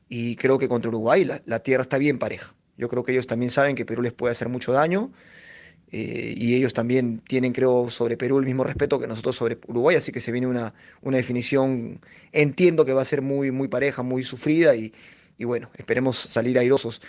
y 0.09 0.37
creo 0.37 0.57
que 0.57 0.69
contra 0.69 0.89
Uruguay 0.89 1.25
la, 1.25 1.43
la 1.47 1.59
tierra 1.65 1.83
está 1.83 1.99
bien 1.99 2.21
pareja. 2.21 2.55
Yo 2.77 2.89
creo 2.89 3.03
que 3.03 3.11
ellos 3.11 3.27
también 3.27 3.51
saben 3.51 3.75
que 3.75 3.85
Perú 3.85 4.03
les 4.03 4.13
puede 4.13 4.31
hacer 4.31 4.49
mucho 4.49 4.71
daño. 4.71 5.11
Eh, 5.91 6.35
y 6.37 6.55
ellos 6.55 6.75
también 6.75 7.21
tienen, 7.27 7.53
creo, 7.53 7.91
sobre 7.91 8.17
Perú 8.17 8.39
el 8.39 8.45
mismo 8.45 8.65
respeto 8.65 9.01
que 9.01 9.07
nosotros 9.07 9.37
sobre 9.37 9.59
Uruguay, 9.67 9.97
así 9.97 10.13
que 10.13 10.21
se 10.21 10.33
viene 10.33 10.47
una, 10.47 10.75
una 11.01 11.17
definición, 11.17 12.01
entiendo 12.33 12.85
que 12.85 12.93
va 12.93 13.03
a 13.03 13.07
ser 13.07 13.23
muy, 13.23 13.51
muy 13.51 13.69
pareja, 13.69 14.03
muy 14.03 14.23
sufrida 14.23 14.77
y, 14.77 14.93
y 15.39 15.45
bueno, 15.45 15.71
esperemos 15.77 16.19
salir 16.33 16.59
airosos. 16.59 17.01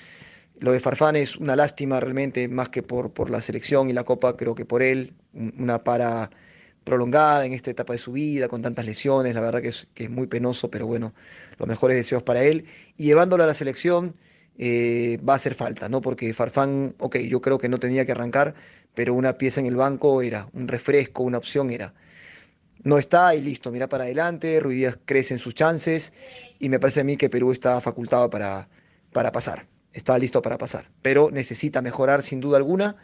Lo 0.59 0.71
de 0.71 0.79
Farfán 0.79 1.15
es 1.15 1.35
una 1.37 1.55
lástima 1.55 1.99
realmente, 1.99 2.47
más 2.47 2.69
que 2.69 2.83
por, 2.83 3.11
por 3.11 3.29
la 3.29 3.41
selección 3.41 3.89
y 3.89 3.93
la 3.93 4.03
Copa, 4.03 4.37
creo 4.37 4.55
que 4.55 4.65
por 4.65 4.81
él, 4.81 5.13
una 5.33 5.83
para 5.83 6.29
prolongada 6.83 7.45
en 7.45 7.53
esta 7.53 7.71
etapa 7.71 7.93
de 7.93 7.99
su 7.99 8.13
vida, 8.13 8.47
con 8.47 8.61
tantas 8.61 8.85
lesiones, 8.85 9.35
la 9.35 9.41
verdad 9.41 9.61
que 9.61 9.69
es, 9.69 9.87
que 9.93 10.05
es 10.05 10.09
muy 10.09 10.27
penoso, 10.27 10.71
pero 10.71 10.87
bueno, 10.87 11.13
los 11.57 11.67
mejores 11.67 11.97
deseos 11.97 12.23
para 12.23 12.43
él. 12.43 12.65
Y 12.97 13.05
llevándolo 13.05 13.43
a 13.43 13.47
la 13.47 13.53
selección, 13.53 14.15
eh, 14.59 15.17
va 15.27 15.33
a 15.33 15.35
hacer 15.37 15.55
falta, 15.55 15.87
¿no? 15.87 16.01
Porque 16.01 16.33
Farfán, 16.33 16.93
ok, 16.99 17.17
yo 17.19 17.41
creo 17.41 17.57
que 17.57 17.69
no 17.69 17.79
tenía 17.79 18.05
que 18.05 18.11
arrancar, 18.11 18.55
pero 18.93 19.13
una 19.13 19.37
pieza 19.37 19.61
en 19.61 19.67
el 19.67 19.77
banco 19.77 20.21
era, 20.21 20.49
un 20.53 20.67
refresco, 20.67 21.23
una 21.23 21.37
opción 21.37 21.71
era. 21.71 21.93
No 22.83 22.97
está 22.97 23.35
y 23.35 23.41
listo, 23.41 23.71
mira 23.71 23.87
para 23.87 24.03
adelante, 24.03 24.59
Ruidías 24.59 24.99
crece 25.05 25.33
en 25.33 25.39
sus 25.39 25.55
chances 25.55 26.13
y 26.59 26.69
me 26.69 26.79
parece 26.79 27.01
a 27.01 27.03
mí 27.05 27.15
que 27.17 27.29
Perú 27.29 27.51
está 27.53 27.79
facultado 27.79 28.29
para, 28.29 28.67
para 29.13 29.31
pasar, 29.31 29.67
está 29.93 30.17
listo 30.19 30.41
para 30.41 30.57
pasar, 30.57 30.89
pero 31.01 31.31
necesita 31.31 31.81
mejorar 31.81 32.21
sin 32.21 32.41
duda 32.41 32.57
alguna 32.57 32.97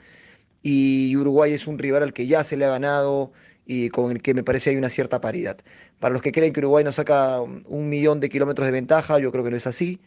y 0.62 1.16
Uruguay 1.16 1.54
es 1.54 1.68
un 1.68 1.78
rival 1.80 2.04
al 2.04 2.14
que 2.14 2.28
ya 2.28 2.44
se 2.44 2.58
le 2.58 2.66
ha 2.66 2.70
ganado 2.70 3.32
y 3.66 3.90
con 3.90 4.12
el 4.12 4.22
que 4.22 4.34
me 4.34 4.44
parece 4.44 4.72
hay 4.72 4.78
una 4.78 4.90
cierta 4.90 5.22
paridad. 5.22 5.58
Para 6.00 6.14
los 6.14 6.22
que 6.22 6.32
creen 6.32 6.54
que 6.54 6.60
Uruguay 6.60 6.84
nos 6.84 6.96
saca 6.96 7.42
un 7.42 7.90
millón 7.90 8.20
de 8.20 8.30
kilómetros 8.30 8.66
de 8.66 8.72
ventaja, 8.72 9.20
yo 9.20 9.32
creo 9.32 9.44
que 9.44 9.52
no 9.52 9.58
es 9.58 9.68
así. 9.68 10.02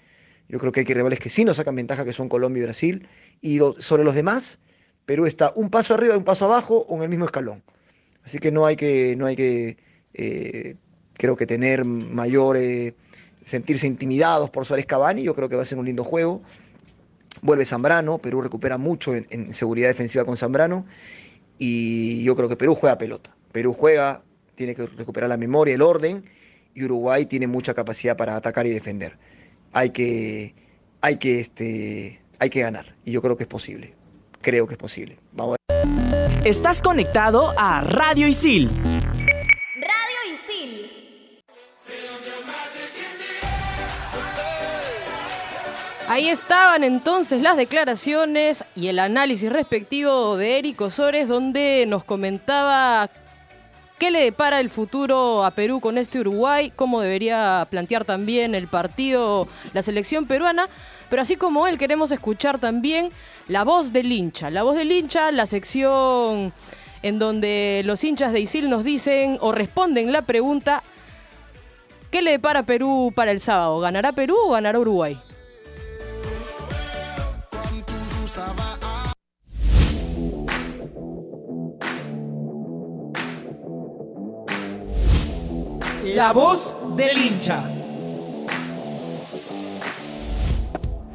Yo 0.48 0.58
creo 0.58 0.72
que 0.72 0.80
hay 0.80 0.86
rivales 0.86 1.18
que 1.18 1.28
sí 1.28 1.44
nos 1.44 1.56
sacan 1.56 1.76
ventaja, 1.76 2.04
que 2.04 2.12
son 2.12 2.28
Colombia 2.28 2.60
y 2.60 2.64
Brasil. 2.64 3.08
Y 3.40 3.58
sobre 3.80 4.04
los 4.04 4.14
demás, 4.14 4.58
Perú 5.04 5.26
está 5.26 5.52
un 5.54 5.70
paso 5.70 5.94
arriba 5.94 6.14
y 6.14 6.18
un 6.18 6.24
paso 6.24 6.46
abajo 6.46 6.86
o 6.88 6.96
en 6.96 7.02
el 7.02 7.08
mismo 7.08 7.26
escalón. 7.26 7.62
Así 8.24 8.38
que 8.38 8.50
no 8.50 8.66
hay 8.66 8.76
que, 8.76 9.14
no 9.16 9.26
hay 9.26 9.36
que 9.36 9.76
eh, 10.14 10.76
creo 11.14 11.36
que 11.36 11.46
tener 11.46 11.84
mayor, 11.84 12.56
eh, 12.56 12.94
sentirse 13.44 13.86
intimidados 13.86 14.50
por 14.50 14.64
Suárez 14.64 14.86
Cavani. 14.86 15.22
Yo 15.22 15.34
creo 15.34 15.48
que 15.48 15.56
va 15.56 15.62
a 15.62 15.66
ser 15.66 15.78
un 15.78 15.86
lindo 15.86 16.04
juego. 16.04 16.42
Vuelve 17.42 17.64
Zambrano, 17.64 18.18
Perú 18.18 18.40
recupera 18.40 18.78
mucho 18.78 19.14
en, 19.14 19.52
seguridad 19.54 19.88
defensiva 19.88 20.24
con 20.24 20.36
Zambrano. 20.36 20.86
Y 21.58 22.22
yo 22.24 22.36
creo 22.36 22.48
que 22.48 22.56
Perú 22.56 22.74
juega 22.74 22.98
pelota. 22.98 23.34
Perú 23.52 23.74
juega 23.74 24.22
tiene 24.54 24.74
que 24.74 24.86
recuperar 24.86 25.28
la 25.28 25.36
memoria, 25.36 25.74
el 25.74 25.82
orden, 25.82 26.24
y 26.74 26.84
Uruguay 26.84 27.26
tiene 27.26 27.46
mucha 27.46 27.74
capacidad 27.74 28.16
para 28.16 28.34
atacar 28.34 28.66
y 28.66 28.70
defender. 28.70 29.16
Hay 29.72 29.90
que, 29.90 30.54
hay 31.00 31.16
que, 31.16 31.40
este, 31.40 32.20
hay 32.38 32.50
que 32.50 32.60
ganar, 32.60 32.94
y 33.04 33.12
yo 33.12 33.22
creo 33.22 33.36
que 33.36 33.44
es 33.44 33.48
posible. 33.48 33.94
Creo 34.40 34.66
que 34.66 34.74
es 34.74 34.78
posible. 34.78 35.18
Vamos 35.32 35.56
a 35.56 35.58
Estás 36.44 36.80
conectado 36.80 37.52
a 37.58 37.82
Radio 37.82 38.26
Isil. 38.26 38.70
Radio 38.84 40.32
Isil. 40.32 40.90
Ahí 46.08 46.30
estaban 46.30 46.84
entonces 46.84 47.42
las 47.42 47.56
declaraciones 47.56 48.64
y 48.74 48.86
el 48.86 48.98
análisis 48.98 49.52
respectivo 49.52 50.36
de 50.36 50.58
Eric 50.58 50.80
Osores, 50.80 51.28
donde 51.28 51.84
nos 51.86 52.04
comentaba 52.04 53.10
qué 53.98 54.10
le 54.10 54.20
depara 54.20 54.60
el 54.60 54.70
futuro 54.70 55.44
a 55.44 55.50
Perú 55.50 55.80
con 55.80 55.98
este 55.98 56.20
Uruguay, 56.20 56.72
cómo 56.74 57.00
debería 57.00 57.66
plantear 57.70 58.04
también 58.04 58.54
el 58.54 58.68
partido 58.68 59.48
la 59.72 59.82
selección 59.82 60.26
peruana. 60.26 60.68
Pero 61.10 61.22
así 61.22 61.36
como 61.36 61.66
él, 61.66 61.78
queremos 61.78 62.12
escuchar 62.12 62.58
también 62.58 63.10
la 63.48 63.64
voz 63.64 63.92
del 63.92 64.12
hincha. 64.12 64.50
La 64.50 64.62
voz 64.62 64.76
del 64.76 64.92
hincha, 64.92 65.32
la 65.32 65.46
sección 65.46 66.52
en 67.02 67.18
donde 67.18 67.82
los 67.84 68.02
hinchas 68.04 68.32
de 68.32 68.40
Isil 68.40 68.68
nos 68.68 68.84
dicen 68.84 69.38
o 69.40 69.52
responden 69.52 70.12
la 70.12 70.22
pregunta: 70.22 70.82
¿qué 72.10 72.22
le 72.22 72.32
depara 72.32 72.62
Perú 72.62 73.12
para 73.14 73.30
el 73.30 73.40
sábado? 73.40 73.80
¿Ganará 73.80 74.12
Perú 74.12 74.36
o 74.46 74.50
ganará 74.50 74.78
Uruguay? 74.78 75.18
La 86.14 86.32
voz 86.32 86.74
del 86.96 87.18
hincha. 87.18 87.62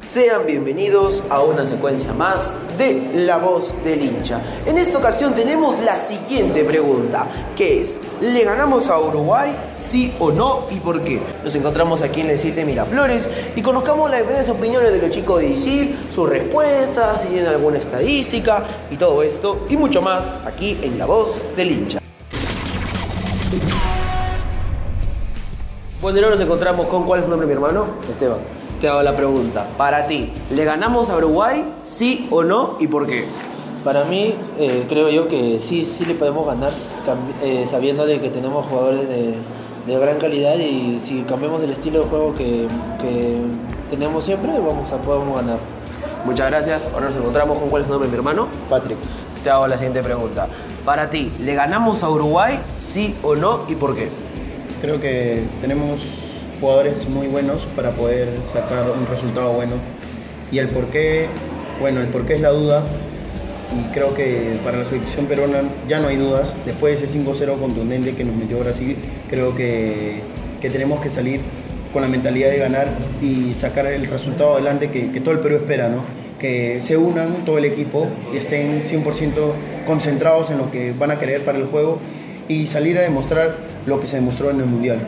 Sean 0.06 0.46
bienvenidos 0.46 1.24
a 1.30 1.42
una 1.42 1.66
secuencia 1.66 2.12
más 2.12 2.56
de 2.78 3.10
La 3.26 3.38
Voz 3.38 3.74
del 3.82 4.04
Hincha. 4.04 4.40
En 4.64 4.78
esta 4.78 4.98
ocasión 4.98 5.34
tenemos 5.34 5.80
la 5.80 5.96
siguiente 5.96 6.62
pregunta, 6.64 7.26
que 7.56 7.80
es, 7.80 7.98
¿le 8.20 8.44
ganamos 8.44 8.88
a 8.88 9.00
Uruguay? 9.00 9.56
¿Sí 9.74 10.14
o 10.20 10.30
no? 10.30 10.66
¿Y 10.70 10.76
por 10.76 11.02
qué? 11.02 11.20
Nos 11.42 11.54
encontramos 11.56 12.02
aquí 12.02 12.20
en 12.20 12.30
el 12.30 12.38
sitio 12.38 12.56
de 12.56 12.66
Miraflores 12.66 13.28
y 13.56 13.62
conozcamos 13.62 14.08
las 14.10 14.20
diferentes 14.20 14.50
opiniones 14.50 14.92
de 14.92 14.98
los 15.00 15.10
chicos 15.10 15.40
de 15.40 15.48
ISIL, 15.48 15.98
sus 16.14 16.28
respuestas, 16.28 17.22
si 17.22 17.28
tienen 17.28 17.48
alguna 17.48 17.78
estadística 17.78 18.62
y 18.92 18.96
todo 18.96 19.24
esto 19.24 19.66
y 19.68 19.76
mucho 19.76 20.00
más 20.00 20.36
aquí 20.46 20.78
en 20.82 20.98
La 20.98 21.06
Voz 21.06 21.42
del 21.56 21.72
Hincha. 21.72 22.00
Bueno, 26.04 26.18
y 26.18 26.22
ahora 26.22 26.36
nos 26.36 26.44
encontramos 26.44 26.86
con, 26.88 27.04
¿cuál 27.04 27.20
es 27.20 27.24
tu 27.24 27.30
nombre, 27.30 27.46
mi 27.46 27.54
hermano? 27.54 27.86
Esteban. 28.10 28.36
Te 28.78 28.88
hago 28.88 29.02
la 29.02 29.16
pregunta. 29.16 29.66
Para 29.78 30.06
ti, 30.06 30.30
¿le 30.50 30.62
ganamos 30.66 31.08
a 31.08 31.16
Uruguay? 31.16 31.64
¿Sí 31.82 32.28
o 32.30 32.44
no? 32.44 32.76
¿Y 32.78 32.88
por 32.88 33.06
qué? 33.06 33.24
Para 33.82 34.04
mí, 34.04 34.34
eh, 34.58 34.84
creo 34.86 35.08
yo 35.08 35.28
que 35.28 35.62
sí, 35.66 35.86
sí 35.86 36.04
le 36.04 36.12
podemos 36.12 36.46
ganar 36.46 36.72
eh, 37.42 37.66
sabiendo 37.70 38.04
de 38.04 38.20
que 38.20 38.28
tenemos 38.28 38.66
jugadores 38.66 39.08
de, 39.08 39.34
de 39.86 39.98
gran 39.98 40.18
calidad 40.18 40.56
y 40.56 41.00
si 41.02 41.22
cambiamos 41.22 41.62
el 41.62 41.70
estilo 41.70 42.00
de 42.00 42.04
juego 42.04 42.34
que, 42.34 42.68
que 43.00 43.38
tenemos 43.88 44.26
siempre, 44.26 44.52
vamos 44.60 44.92
a 44.92 44.98
podemos 44.98 45.34
ganar. 45.38 45.56
Muchas 46.26 46.50
gracias. 46.50 46.86
Ahora 46.92 47.06
nos 47.06 47.16
encontramos 47.16 47.58
con, 47.58 47.70
¿cuál 47.70 47.80
es 47.80 47.86
tu 47.86 47.94
nombre, 47.94 48.10
mi 48.10 48.16
hermano? 48.16 48.48
Patrick. 48.68 48.98
Te 49.42 49.48
hago 49.48 49.66
la 49.66 49.78
siguiente 49.78 50.02
pregunta. 50.02 50.48
Para 50.84 51.08
ti, 51.08 51.32
¿le 51.40 51.54
ganamos 51.54 52.02
a 52.02 52.10
Uruguay? 52.10 52.60
¿Sí 52.78 53.16
o 53.22 53.36
no? 53.36 53.60
¿Y 53.68 53.74
por 53.74 53.94
qué? 53.94 54.10
Creo 54.84 55.00
que 55.00 55.38
tenemos 55.62 56.02
jugadores 56.60 57.08
muy 57.08 57.26
buenos 57.26 57.66
para 57.74 57.92
poder 57.92 58.28
sacar 58.52 58.84
un 58.90 59.06
resultado 59.06 59.54
bueno. 59.54 59.76
Y 60.52 60.58
el 60.58 60.68
por 60.68 60.88
qué, 60.88 61.28
bueno, 61.80 62.02
el 62.02 62.08
por 62.08 62.26
qué 62.26 62.34
es 62.34 62.42
la 62.42 62.50
duda. 62.50 62.82
Y 63.72 63.94
creo 63.94 64.14
que 64.14 64.58
para 64.62 64.76
la 64.76 64.84
selección 64.84 65.24
peruana 65.24 65.62
ya 65.88 66.00
no 66.00 66.08
hay 66.08 66.16
dudas. 66.16 66.52
Después 66.66 67.00
de 67.00 67.06
ese 67.06 67.18
5-0 67.18 67.58
contundente 67.58 68.12
que 68.12 68.24
nos 68.24 68.36
metió 68.36 68.58
Brasil, 68.58 68.98
creo 69.30 69.56
que, 69.56 70.16
que 70.60 70.68
tenemos 70.68 71.00
que 71.00 71.08
salir 71.08 71.40
con 71.90 72.02
la 72.02 72.08
mentalidad 72.08 72.50
de 72.50 72.58
ganar 72.58 72.88
y 73.22 73.54
sacar 73.54 73.86
el 73.86 74.06
resultado 74.06 74.56
adelante 74.56 74.90
que, 74.90 75.10
que 75.12 75.20
todo 75.22 75.32
el 75.32 75.40
Perú 75.40 75.56
espera, 75.56 75.88
¿no? 75.88 76.02
Que 76.38 76.82
se 76.82 76.98
unan 76.98 77.46
todo 77.46 77.56
el 77.56 77.64
equipo 77.64 78.06
y 78.34 78.36
estén 78.36 78.84
100% 78.84 79.32
concentrados 79.86 80.50
en 80.50 80.58
lo 80.58 80.70
que 80.70 80.92
van 80.92 81.10
a 81.10 81.18
querer 81.18 81.40
para 81.40 81.56
el 81.56 81.68
juego 81.68 82.00
y 82.48 82.66
salir 82.66 82.98
a 82.98 83.00
demostrar 83.00 83.73
lo 83.86 84.00
que 84.00 84.06
se 84.06 84.16
demostró 84.16 84.50
en 84.50 84.60
el 84.60 84.66
Mundial. 84.66 84.98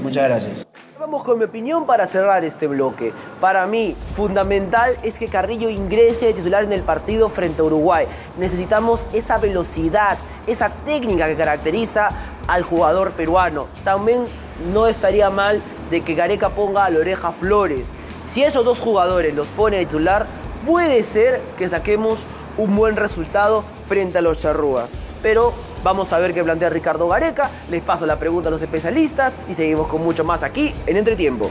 Muchas 0.00 0.24
gracias. 0.24 0.66
Vamos 0.98 1.24
con 1.24 1.38
mi 1.38 1.44
opinión 1.44 1.84
para 1.84 2.06
cerrar 2.06 2.44
este 2.44 2.66
bloque. 2.66 3.12
Para 3.40 3.66
mí, 3.66 3.96
fundamental 4.14 4.96
es 5.02 5.18
que 5.18 5.26
Carrillo 5.26 5.68
ingrese 5.68 6.26
de 6.26 6.34
titular 6.34 6.62
en 6.62 6.72
el 6.72 6.82
partido 6.82 7.28
frente 7.28 7.60
a 7.60 7.64
Uruguay. 7.64 8.06
Necesitamos 8.38 9.04
esa 9.12 9.38
velocidad, 9.38 10.16
esa 10.46 10.70
técnica 10.84 11.26
que 11.26 11.34
caracteriza 11.34 12.10
al 12.46 12.62
jugador 12.62 13.12
peruano. 13.12 13.66
También 13.84 14.26
no 14.72 14.86
estaría 14.86 15.28
mal 15.28 15.60
de 15.90 16.02
que 16.02 16.14
Gareca 16.14 16.50
ponga 16.50 16.84
a 16.84 16.90
la 16.90 17.00
oreja 17.00 17.32
Flores. 17.32 17.90
Si 18.32 18.42
esos 18.42 18.64
dos 18.64 18.78
jugadores 18.78 19.34
los 19.34 19.48
pone 19.48 19.78
de 19.78 19.86
titular, 19.86 20.26
puede 20.64 21.02
ser 21.02 21.42
que 21.58 21.68
saquemos 21.68 22.18
un 22.56 22.76
buen 22.76 22.96
resultado 22.96 23.64
frente 23.88 24.18
a 24.18 24.22
los 24.22 24.38
charrúas. 24.38 24.90
Pero 25.22 25.52
vamos 25.82 26.12
a 26.12 26.18
ver 26.18 26.34
qué 26.34 26.42
plantea 26.42 26.70
Ricardo 26.70 27.08
Gareca. 27.08 27.50
Les 27.70 27.82
paso 27.82 28.06
la 28.06 28.18
pregunta 28.18 28.48
a 28.48 28.52
los 28.52 28.62
especialistas 28.62 29.34
y 29.48 29.54
seguimos 29.54 29.88
con 29.88 30.02
mucho 30.02 30.24
más 30.24 30.42
aquí 30.42 30.74
en 30.86 30.96
Entretiempo. 30.96 31.50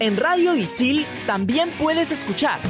En 0.00 0.16
Radio 0.16 0.54
Isil 0.54 1.06
también 1.26 1.70
puedes 1.78 2.10
escuchar 2.12 2.60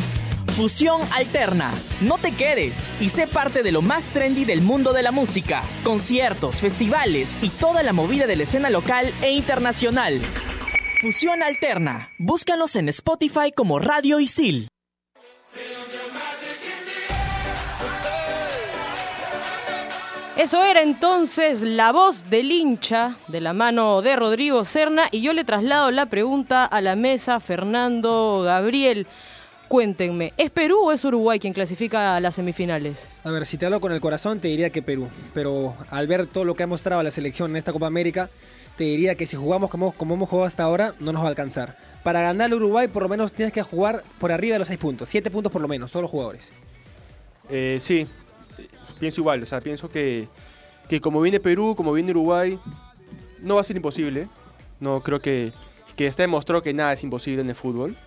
Fusión 0.54 1.00
Alterna. 1.12 1.72
No 2.00 2.16
te 2.16 2.30
quedes 2.30 2.88
y 3.00 3.08
sé 3.08 3.26
parte 3.26 3.64
de 3.64 3.72
lo 3.72 3.82
más 3.82 4.10
trendy 4.10 4.44
del 4.44 4.60
mundo 4.60 4.92
de 4.92 5.02
la 5.02 5.10
música, 5.10 5.64
conciertos, 5.82 6.60
festivales 6.60 7.36
y 7.42 7.48
toda 7.48 7.82
la 7.82 7.92
movida 7.92 8.28
de 8.28 8.36
la 8.36 8.44
escena 8.44 8.70
local 8.70 9.12
e 9.20 9.32
internacional. 9.32 10.20
Fusión 11.00 11.42
Alterna. 11.42 12.10
Búscanos 12.18 12.76
en 12.76 12.88
Spotify 12.88 13.50
como 13.52 13.80
Radio 13.80 14.20
Isil. 14.20 14.68
Eso 20.36 20.64
era 20.64 20.82
entonces 20.82 21.62
la 21.62 21.92
voz 21.92 22.28
del 22.28 22.50
hincha 22.50 23.16
de 23.28 23.40
la 23.40 23.52
mano 23.52 24.02
de 24.02 24.16
Rodrigo 24.16 24.64
Serna 24.64 25.06
y 25.12 25.20
yo 25.22 25.32
le 25.32 25.44
traslado 25.44 25.92
la 25.92 26.06
pregunta 26.06 26.64
a 26.64 26.80
la 26.80 26.96
mesa, 26.96 27.38
Fernando, 27.38 28.42
Gabriel. 28.44 29.06
Cuéntenme, 29.68 30.32
¿es 30.36 30.50
Perú 30.50 30.86
o 30.86 30.92
es 30.92 31.04
Uruguay 31.04 31.38
quien 31.38 31.52
clasifica 31.52 32.16
a 32.16 32.20
las 32.20 32.34
semifinales? 32.34 33.16
A 33.22 33.30
ver, 33.30 33.46
si 33.46 33.56
te 33.58 33.66
hablo 33.66 33.80
con 33.80 33.92
el 33.92 34.00
corazón, 34.00 34.40
te 34.40 34.48
diría 34.48 34.70
que 34.70 34.82
Perú. 34.82 35.08
Pero 35.34 35.76
al 35.88 36.08
ver 36.08 36.26
todo 36.26 36.44
lo 36.44 36.56
que 36.56 36.64
ha 36.64 36.66
mostrado 36.66 37.00
la 37.04 37.12
selección 37.12 37.52
en 37.52 37.56
esta 37.56 37.72
Copa 37.72 37.86
América, 37.86 38.28
te 38.76 38.84
diría 38.84 39.14
que 39.14 39.26
si 39.26 39.36
jugamos 39.36 39.70
como, 39.70 39.92
como 39.92 40.14
hemos 40.14 40.28
jugado 40.28 40.48
hasta 40.48 40.64
ahora, 40.64 40.94
no 40.98 41.12
nos 41.12 41.22
va 41.22 41.26
a 41.26 41.30
alcanzar. 41.30 41.76
Para 42.02 42.20
ganar 42.22 42.46
al 42.46 42.54
Uruguay, 42.54 42.88
por 42.88 43.04
lo 43.04 43.08
menos 43.08 43.32
tienes 43.32 43.52
que 43.52 43.62
jugar 43.62 44.02
por 44.18 44.32
arriba 44.32 44.54
de 44.54 44.58
los 44.58 44.68
6 44.68 44.80
puntos. 44.80 45.08
7 45.08 45.30
puntos 45.30 45.52
por 45.52 45.62
lo 45.62 45.68
menos, 45.68 45.92
todos 45.92 46.02
los 46.02 46.10
jugadores. 46.10 46.52
Eh, 47.48 47.78
sí, 47.80 48.08
pienso 49.04 49.20
igual, 49.20 49.42
o 49.42 49.46
sea, 49.46 49.60
pienso 49.60 49.90
que, 49.90 50.28
que 50.88 50.98
como 50.98 51.20
viene 51.20 51.38
Perú, 51.38 51.74
como 51.76 51.92
viene 51.92 52.12
Uruguay, 52.12 52.58
no 53.42 53.56
va 53.56 53.60
a 53.60 53.64
ser 53.64 53.76
imposible. 53.76 54.30
No 54.80 55.02
creo 55.02 55.20
que, 55.20 55.52
que 55.94 56.06
está 56.06 56.22
demostrado 56.22 56.62
que 56.62 56.72
nada 56.72 56.94
es 56.94 57.04
imposible 57.04 57.42
en 57.42 57.50
el 57.50 57.54
fútbol, 57.54 57.98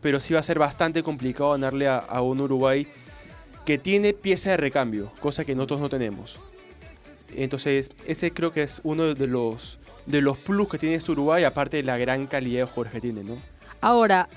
pero 0.00 0.20
sí 0.20 0.32
va 0.32 0.40
a 0.40 0.42
ser 0.42 0.58
bastante 0.58 1.02
complicado 1.02 1.50
ganarle 1.50 1.86
a, 1.86 1.98
a 1.98 2.22
un 2.22 2.40
Uruguay 2.40 2.86
que 3.66 3.76
tiene 3.76 4.14
pieza 4.14 4.48
de 4.48 4.56
recambio, 4.56 5.12
cosa 5.20 5.44
que 5.44 5.54
nosotros 5.54 5.80
no 5.80 5.90
tenemos. 5.90 6.40
Entonces, 7.34 7.90
ese 8.06 8.30
creo 8.32 8.50
que 8.50 8.62
es 8.62 8.80
uno 8.84 9.14
de 9.14 9.26
los, 9.26 9.78
de 10.06 10.22
los 10.22 10.38
plus 10.38 10.66
que 10.70 10.78
tiene 10.78 10.94
este 10.94 11.12
Uruguay, 11.12 11.44
aparte 11.44 11.76
de 11.76 11.82
la 11.82 11.98
gran 11.98 12.26
calidad 12.26 12.60
de 12.60 12.64
jugadores 12.64 12.92
que 12.92 13.00
tiene, 13.02 13.22
¿no? 13.22 13.36
Ahora, 13.82 14.30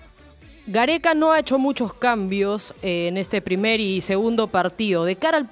Gareca 0.67 1.15
no 1.15 1.31
ha 1.31 1.39
hecho 1.39 1.57
muchos 1.57 1.91
cambios 1.93 2.75
eh, 2.83 3.07
en 3.07 3.17
este 3.17 3.41
primer 3.41 3.79
y 3.79 3.99
segundo 4.01 4.47
partido. 4.47 5.05
De 5.05 5.15
cara 5.15 5.37
al 5.37 5.47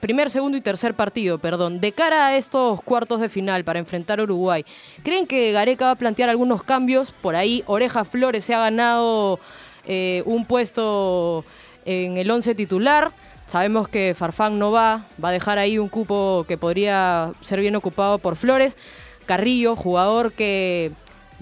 primer, 0.00 0.30
segundo 0.30 0.56
y 0.56 0.62
tercer 0.62 0.94
partido, 0.94 1.38
perdón. 1.38 1.80
De 1.80 1.92
cara 1.92 2.28
a 2.28 2.36
estos 2.36 2.80
cuartos 2.80 3.20
de 3.20 3.28
final 3.28 3.62
para 3.62 3.78
enfrentar 3.78 4.20
a 4.20 4.22
Uruguay, 4.22 4.64
¿creen 5.02 5.26
que 5.26 5.52
Gareca 5.52 5.86
va 5.86 5.90
a 5.92 5.96
plantear 5.96 6.30
algunos 6.30 6.62
cambios? 6.62 7.10
Por 7.10 7.36
ahí, 7.36 7.62
Oreja 7.66 8.04
Flores 8.06 8.44
se 8.44 8.54
ha 8.54 8.60
ganado 8.60 9.38
eh, 9.84 10.22
un 10.24 10.46
puesto 10.46 11.44
en 11.84 12.16
el 12.16 12.30
11 12.30 12.54
titular. 12.54 13.12
Sabemos 13.44 13.86
que 13.86 14.14
Farfán 14.14 14.58
no 14.58 14.72
va, 14.72 15.04
va 15.22 15.28
a 15.28 15.32
dejar 15.32 15.58
ahí 15.58 15.78
un 15.78 15.88
cupo 15.88 16.46
que 16.48 16.56
podría 16.56 17.32
ser 17.42 17.60
bien 17.60 17.76
ocupado 17.76 18.18
por 18.18 18.36
Flores. 18.36 18.78
Carrillo, 19.26 19.76
jugador 19.76 20.32
que 20.32 20.90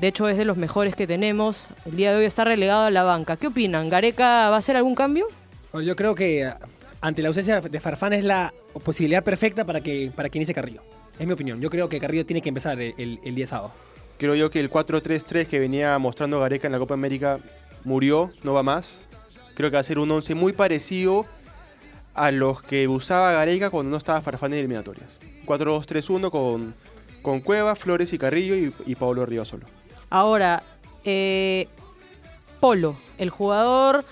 de 0.00 0.09
hecho 0.09 0.28
es 0.28 0.38
de 0.38 0.47
los 0.47 0.57
mejores 0.57 0.97
que 0.97 1.07
tenemos, 1.07 1.69
el 1.85 1.97
día 1.97 2.12
de 2.12 2.19
hoy 2.19 2.25
está 2.25 2.45
relegado 2.45 2.85
a 2.85 2.90
la 2.90 3.02
banca. 3.02 3.37
¿Qué 3.37 3.49
opinan? 3.49 3.90
¿Gareca 3.90 4.49
va 4.49 4.57
a 4.57 4.59
hacer 4.59 4.76
algún 4.76 4.95
cambio? 4.95 5.26
Yo 5.75 5.95
creo 5.95 6.14
que 6.14 6.47
ah, 6.47 6.59
ante 7.02 7.21
la 7.21 7.28
ausencia 7.28 7.61
de 7.61 7.80
Farfán 7.80 8.14
es 8.14 8.25
la 8.25 8.52
posibilidad 8.83 9.23
perfecta 9.23 9.66
para 9.66 9.83
que, 9.83 10.11
para 10.14 10.30
que 10.30 10.38
inicie 10.38 10.54
Carrillo. 10.54 10.83
Es 11.19 11.26
mi 11.26 11.35
opinión. 11.35 11.61
Yo 11.61 11.69
creo 11.69 11.88
que 11.90 12.00
Carrillo 12.00 12.25
tiene 12.25 12.40
que 12.40 12.49
empezar 12.49 12.80
el, 12.80 12.95
el, 12.97 13.21
el 13.23 13.35
día 13.35 13.47
sábado. 13.47 13.73
Creo 14.16 14.35
yo 14.35 14.50
que 14.50 14.61
el 14.61 14.71
4-3-3 14.71 15.47
que 15.47 15.59
venía 15.59 15.99
mostrando 15.99 16.40
Gareca 16.40 16.66
en 16.66 16.73
la 16.73 16.78
Copa 16.78 16.95
América 16.95 17.38
murió, 17.85 18.33
no 18.42 18.54
va 18.54 18.62
más. 18.62 19.02
Creo 19.54 19.71
que 19.71 19.75
va 19.75 19.80
a 19.80 19.85
ser 19.85 19.99
un 19.99 20.11
11 20.11 20.35
muy 20.35 20.54
parecido 20.54 21.26
a 22.14 22.30
los 22.30 22.62
que 22.62 22.88
usaba 22.88 23.33
Gareca 23.33 23.69
cuando 23.69 23.90
no 23.90 23.99
estaba 23.99 24.23
Farfán 24.23 24.52
en 24.54 24.61
eliminatorias. 24.61 25.21
4-2-3-1 25.45 26.30
con, 26.30 26.75
con 27.21 27.40
Cueva, 27.40 27.76
Flores 27.76 28.14
y 28.14 28.19
Carrillo 28.19 28.57
y, 28.57 28.73
y 28.87 28.95
Pablo 28.95 29.26
Rivas 29.26 29.49
solo. 29.49 29.66
Ahora, 30.11 30.64
eh, 31.05 31.69
Polo, 32.59 32.97
el 33.17 33.31
jugador 33.31 34.05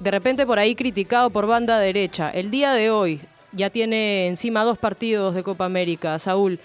de 0.00 0.10
repente 0.10 0.46
por 0.46 0.58
ahí 0.58 0.74
criticado 0.74 1.30
por 1.30 1.46
banda 1.46 1.78
derecha. 1.78 2.30
El 2.30 2.50
día 2.50 2.72
de 2.72 2.90
hoy 2.90 3.20
ya 3.52 3.70
tiene 3.70 4.28
encima 4.28 4.64
dos 4.64 4.78
partidos 4.78 5.34
de 5.34 5.42
Copa 5.42 5.64
América. 5.64 6.18
Saúl, 6.18 6.60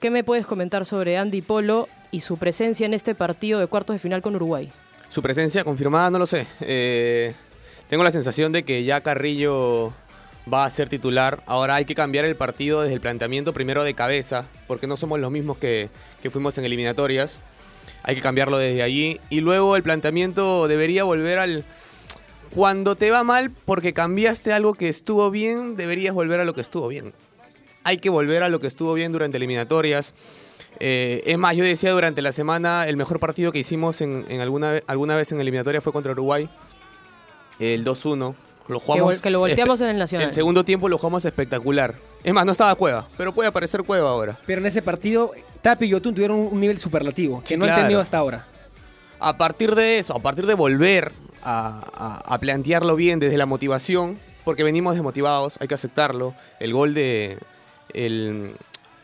¿qué 0.00 0.10
me 0.10 0.24
puedes 0.24 0.46
comentar 0.46 0.84
sobre 0.84 1.16
Andy 1.16 1.42
Polo 1.42 1.88
y 2.10 2.20
su 2.20 2.36
presencia 2.36 2.86
en 2.86 2.94
este 2.94 3.14
partido 3.14 3.58
de 3.58 3.66
cuartos 3.66 3.94
de 3.94 4.00
final 4.00 4.20
con 4.20 4.36
Uruguay? 4.36 4.70
Su 5.08 5.22
presencia 5.22 5.64
confirmada, 5.64 6.10
no 6.10 6.18
lo 6.18 6.26
sé. 6.26 6.46
Eh, 6.60 7.34
tengo 7.88 8.04
la 8.04 8.10
sensación 8.10 8.52
de 8.52 8.64
que 8.64 8.84
ya 8.84 9.00
Carrillo 9.00 9.92
va 10.52 10.64
a 10.64 10.70
ser 10.70 10.88
titular. 10.88 11.42
Ahora 11.46 11.76
hay 11.76 11.84
que 11.84 11.94
cambiar 11.94 12.24
el 12.24 12.36
partido 12.36 12.82
desde 12.82 12.94
el 12.94 13.00
planteamiento 13.00 13.52
primero 13.52 13.84
de 13.84 13.94
cabeza, 13.94 14.46
porque 14.66 14.86
no 14.86 14.96
somos 14.96 15.20
los 15.20 15.30
mismos 15.30 15.58
que, 15.58 15.88
que 16.22 16.30
fuimos 16.30 16.56
en 16.58 16.64
eliminatorias. 16.64 17.38
Hay 18.02 18.14
que 18.14 18.20
cambiarlo 18.20 18.58
desde 18.58 18.82
allí. 18.82 19.20
Y 19.30 19.40
luego 19.40 19.76
el 19.76 19.82
planteamiento 19.82 20.68
debería 20.68 21.04
volver 21.04 21.38
al... 21.38 21.64
Cuando 22.50 22.96
te 22.96 23.10
va 23.10 23.24
mal 23.24 23.50
porque 23.50 23.94
cambiaste 23.94 24.52
algo 24.52 24.74
que 24.74 24.88
estuvo 24.88 25.30
bien, 25.30 25.76
deberías 25.76 26.14
volver 26.14 26.40
a 26.40 26.44
lo 26.44 26.52
que 26.54 26.60
estuvo 26.60 26.88
bien. 26.88 27.14
Hay 27.84 27.96
que 27.96 28.10
volver 28.10 28.42
a 28.42 28.48
lo 28.48 28.60
que 28.60 28.66
estuvo 28.66 28.92
bien 28.92 29.10
durante 29.10 29.38
eliminatorias. 29.38 30.12
Eh, 30.78 31.22
es 31.24 31.38
más, 31.38 31.56
yo 31.56 31.64
decía 31.64 31.92
durante 31.92 32.20
la 32.20 32.32
semana, 32.32 32.86
el 32.86 32.96
mejor 32.96 33.20
partido 33.20 33.52
que 33.52 33.58
hicimos 33.58 34.00
en, 34.00 34.26
en 34.28 34.40
alguna, 34.40 34.80
alguna 34.86 35.16
vez 35.16 35.32
en 35.32 35.40
eliminatoria 35.40 35.80
fue 35.80 35.92
contra 35.92 36.12
Uruguay. 36.12 36.48
El 37.58 37.84
2-1. 37.84 38.34
Lo 38.68 38.78
jugamos 38.80 39.20
que, 39.20 39.30
lo 39.30 39.40
volteamos 39.40 39.80
en 39.80 39.88
el 39.88 39.98
Nacional. 39.98 40.28
El 40.28 40.34
segundo 40.34 40.64
tiempo 40.64 40.88
lo 40.88 40.98
jugamos 40.98 41.24
espectacular. 41.24 41.94
Es 42.24 42.32
más, 42.32 42.46
no 42.46 42.52
estaba 42.52 42.74
Cueva, 42.74 43.08
pero 43.16 43.32
puede 43.32 43.48
aparecer 43.48 43.82
Cueva 43.82 44.10
ahora. 44.10 44.38
Pero 44.46 44.60
en 44.60 44.66
ese 44.66 44.82
partido, 44.82 45.32
Tapi 45.60 45.86
y 45.86 45.88
Yotun 45.90 46.14
tuvieron 46.14 46.38
un 46.38 46.60
nivel 46.60 46.78
superlativo, 46.78 47.40
que 47.42 47.48
Sí, 47.48 47.56
no 47.56 47.64
han 47.64 47.70
claro. 47.70 47.82
tenido 47.82 48.00
hasta 48.00 48.18
ahora. 48.18 48.46
A 49.20 49.36
partir 49.36 49.74
de 49.74 49.98
eso, 49.98 50.16
a 50.16 50.20
partir 50.20 50.46
de 50.46 50.54
volver 50.54 51.12
a, 51.42 51.84
a- 52.26 52.34
a 52.34 52.38
plantearlo 52.38 52.96
bien 52.96 53.18
desde 53.20 53.36
la 53.36 53.46
motivación, 53.46 54.18
porque 54.44 54.64
venimos 54.64 54.94
desmotivados, 54.94 55.56
hay 55.60 55.68
que 55.68 55.74
aceptarlo. 55.74 56.34
El 56.60 56.72
gol 56.72 56.94
de. 56.94 57.38
El, 57.92 58.54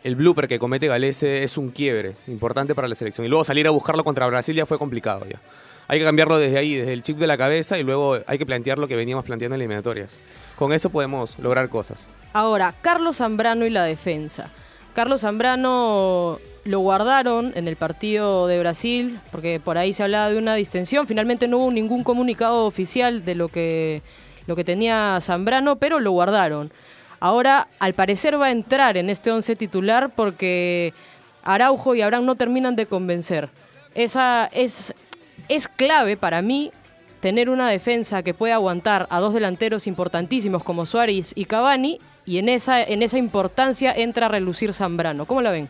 el 0.04 0.16
blooper 0.16 0.48
que 0.48 0.58
comete 0.58 0.86
Galese 0.88 1.42
es 1.44 1.58
un 1.58 1.70
quiebre 1.70 2.14
importante 2.26 2.74
para 2.74 2.88
la 2.88 2.94
selección. 2.94 3.24
Y 3.26 3.28
luego 3.28 3.44
salir 3.44 3.66
a 3.66 3.70
buscarlo 3.70 4.02
contra 4.04 4.26
Brasil 4.26 4.56
ya 4.56 4.66
fue 4.66 4.78
complicado 4.78 5.26
ya. 5.28 5.38
Hay 5.88 5.98
que 5.98 6.04
cambiarlo 6.04 6.38
desde 6.38 6.58
ahí, 6.58 6.76
desde 6.76 6.92
el 6.92 7.02
chip 7.02 7.16
de 7.16 7.26
la 7.26 7.38
cabeza, 7.38 7.78
y 7.78 7.82
luego 7.82 8.18
hay 8.26 8.38
que 8.38 8.46
plantear 8.46 8.78
lo 8.78 8.86
que 8.86 8.94
veníamos 8.94 9.24
planteando 9.24 9.54
en 9.56 9.62
eliminatorias. 9.62 10.18
Con 10.56 10.72
eso 10.72 10.90
podemos 10.90 11.38
lograr 11.38 11.68
cosas. 11.70 12.08
Ahora, 12.34 12.74
Carlos 12.82 13.16
Zambrano 13.16 13.64
y 13.64 13.70
la 13.70 13.84
defensa. 13.84 14.50
Carlos 14.94 15.22
Zambrano 15.22 16.38
lo 16.64 16.80
guardaron 16.80 17.52
en 17.56 17.66
el 17.68 17.76
partido 17.76 18.46
de 18.46 18.58
Brasil, 18.58 19.18
porque 19.30 19.60
por 19.64 19.78
ahí 19.78 19.94
se 19.94 20.02
hablaba 20.02 20.28
de 20.28 20.36
una 20.36 20.54
distensión. 20.54 21.06
Finalmente 21.06 21.48
no 21.48 21.58
hubo 21.58 21.70
ningún 21.70 22.04
comunicado 22.04 22.66
oficial 22.66 23.24
de 23.24 23.34
lo 23.34 23.48
que, 23.48 24.02
lo 24.46 24.56
que 24.56 24.64
tenía 24.64 25.18
Zambrano, 25.22 25.76
pero 25.76 26.00
lo 26.00 26.10
guardaron. 26.10 26.70
Ahora, 27.20 27.68
al 27.78 27.94
parecer, 27.94 28.38
va 28.38 28.46
a 28.46 28.50
entrar 28.50 28.98
en 28.98 29.08
este 29.08 29.32
once 29.32 29.56
titular 29.56 30.10
porque 30.14 30.92
Araujo 31.42 31.94
y 31.94 32.02
Abraham 32.02 32.26
no 32.26 32.34
terminan 32.34 32.76
de 32.76 32.84
convencer. 32.84 33.48
Esa 33.94 34.50
es, 34.52 34.92
es 35.48 35.68
clave 35.68 36.16
para 36.16 36.42
mí 36.42 36.72
tener 37.20 37.50
una 37.50 37.68
defensa 37.68 38.22
que 38.22 38.34
pueda 38.34 38.54
aguantar 38.54 39.06
a 39.10 39.20
dos 39.20 39.34
delanteros 39.34 39.86
importantísimos 39.86 40.62
como 40.62 40.86
Suárez 40.86 41.32
y 41.34 41.46
Cavani, 41.46 42.00
y 42.24 42.38
en 42.38 42.48
esa, 42.48 42.82
en 42.82 43.02
esa 43.02 43.18
importancia 43.18 43.92
entra 43.92 44.26
a 44.26 44.28
relucir 44.28 44.74
Zambrano. 44.74 45.24
¿Cómo 45.24 45.40
la 45.40 45.50
ven? 45.50 45.68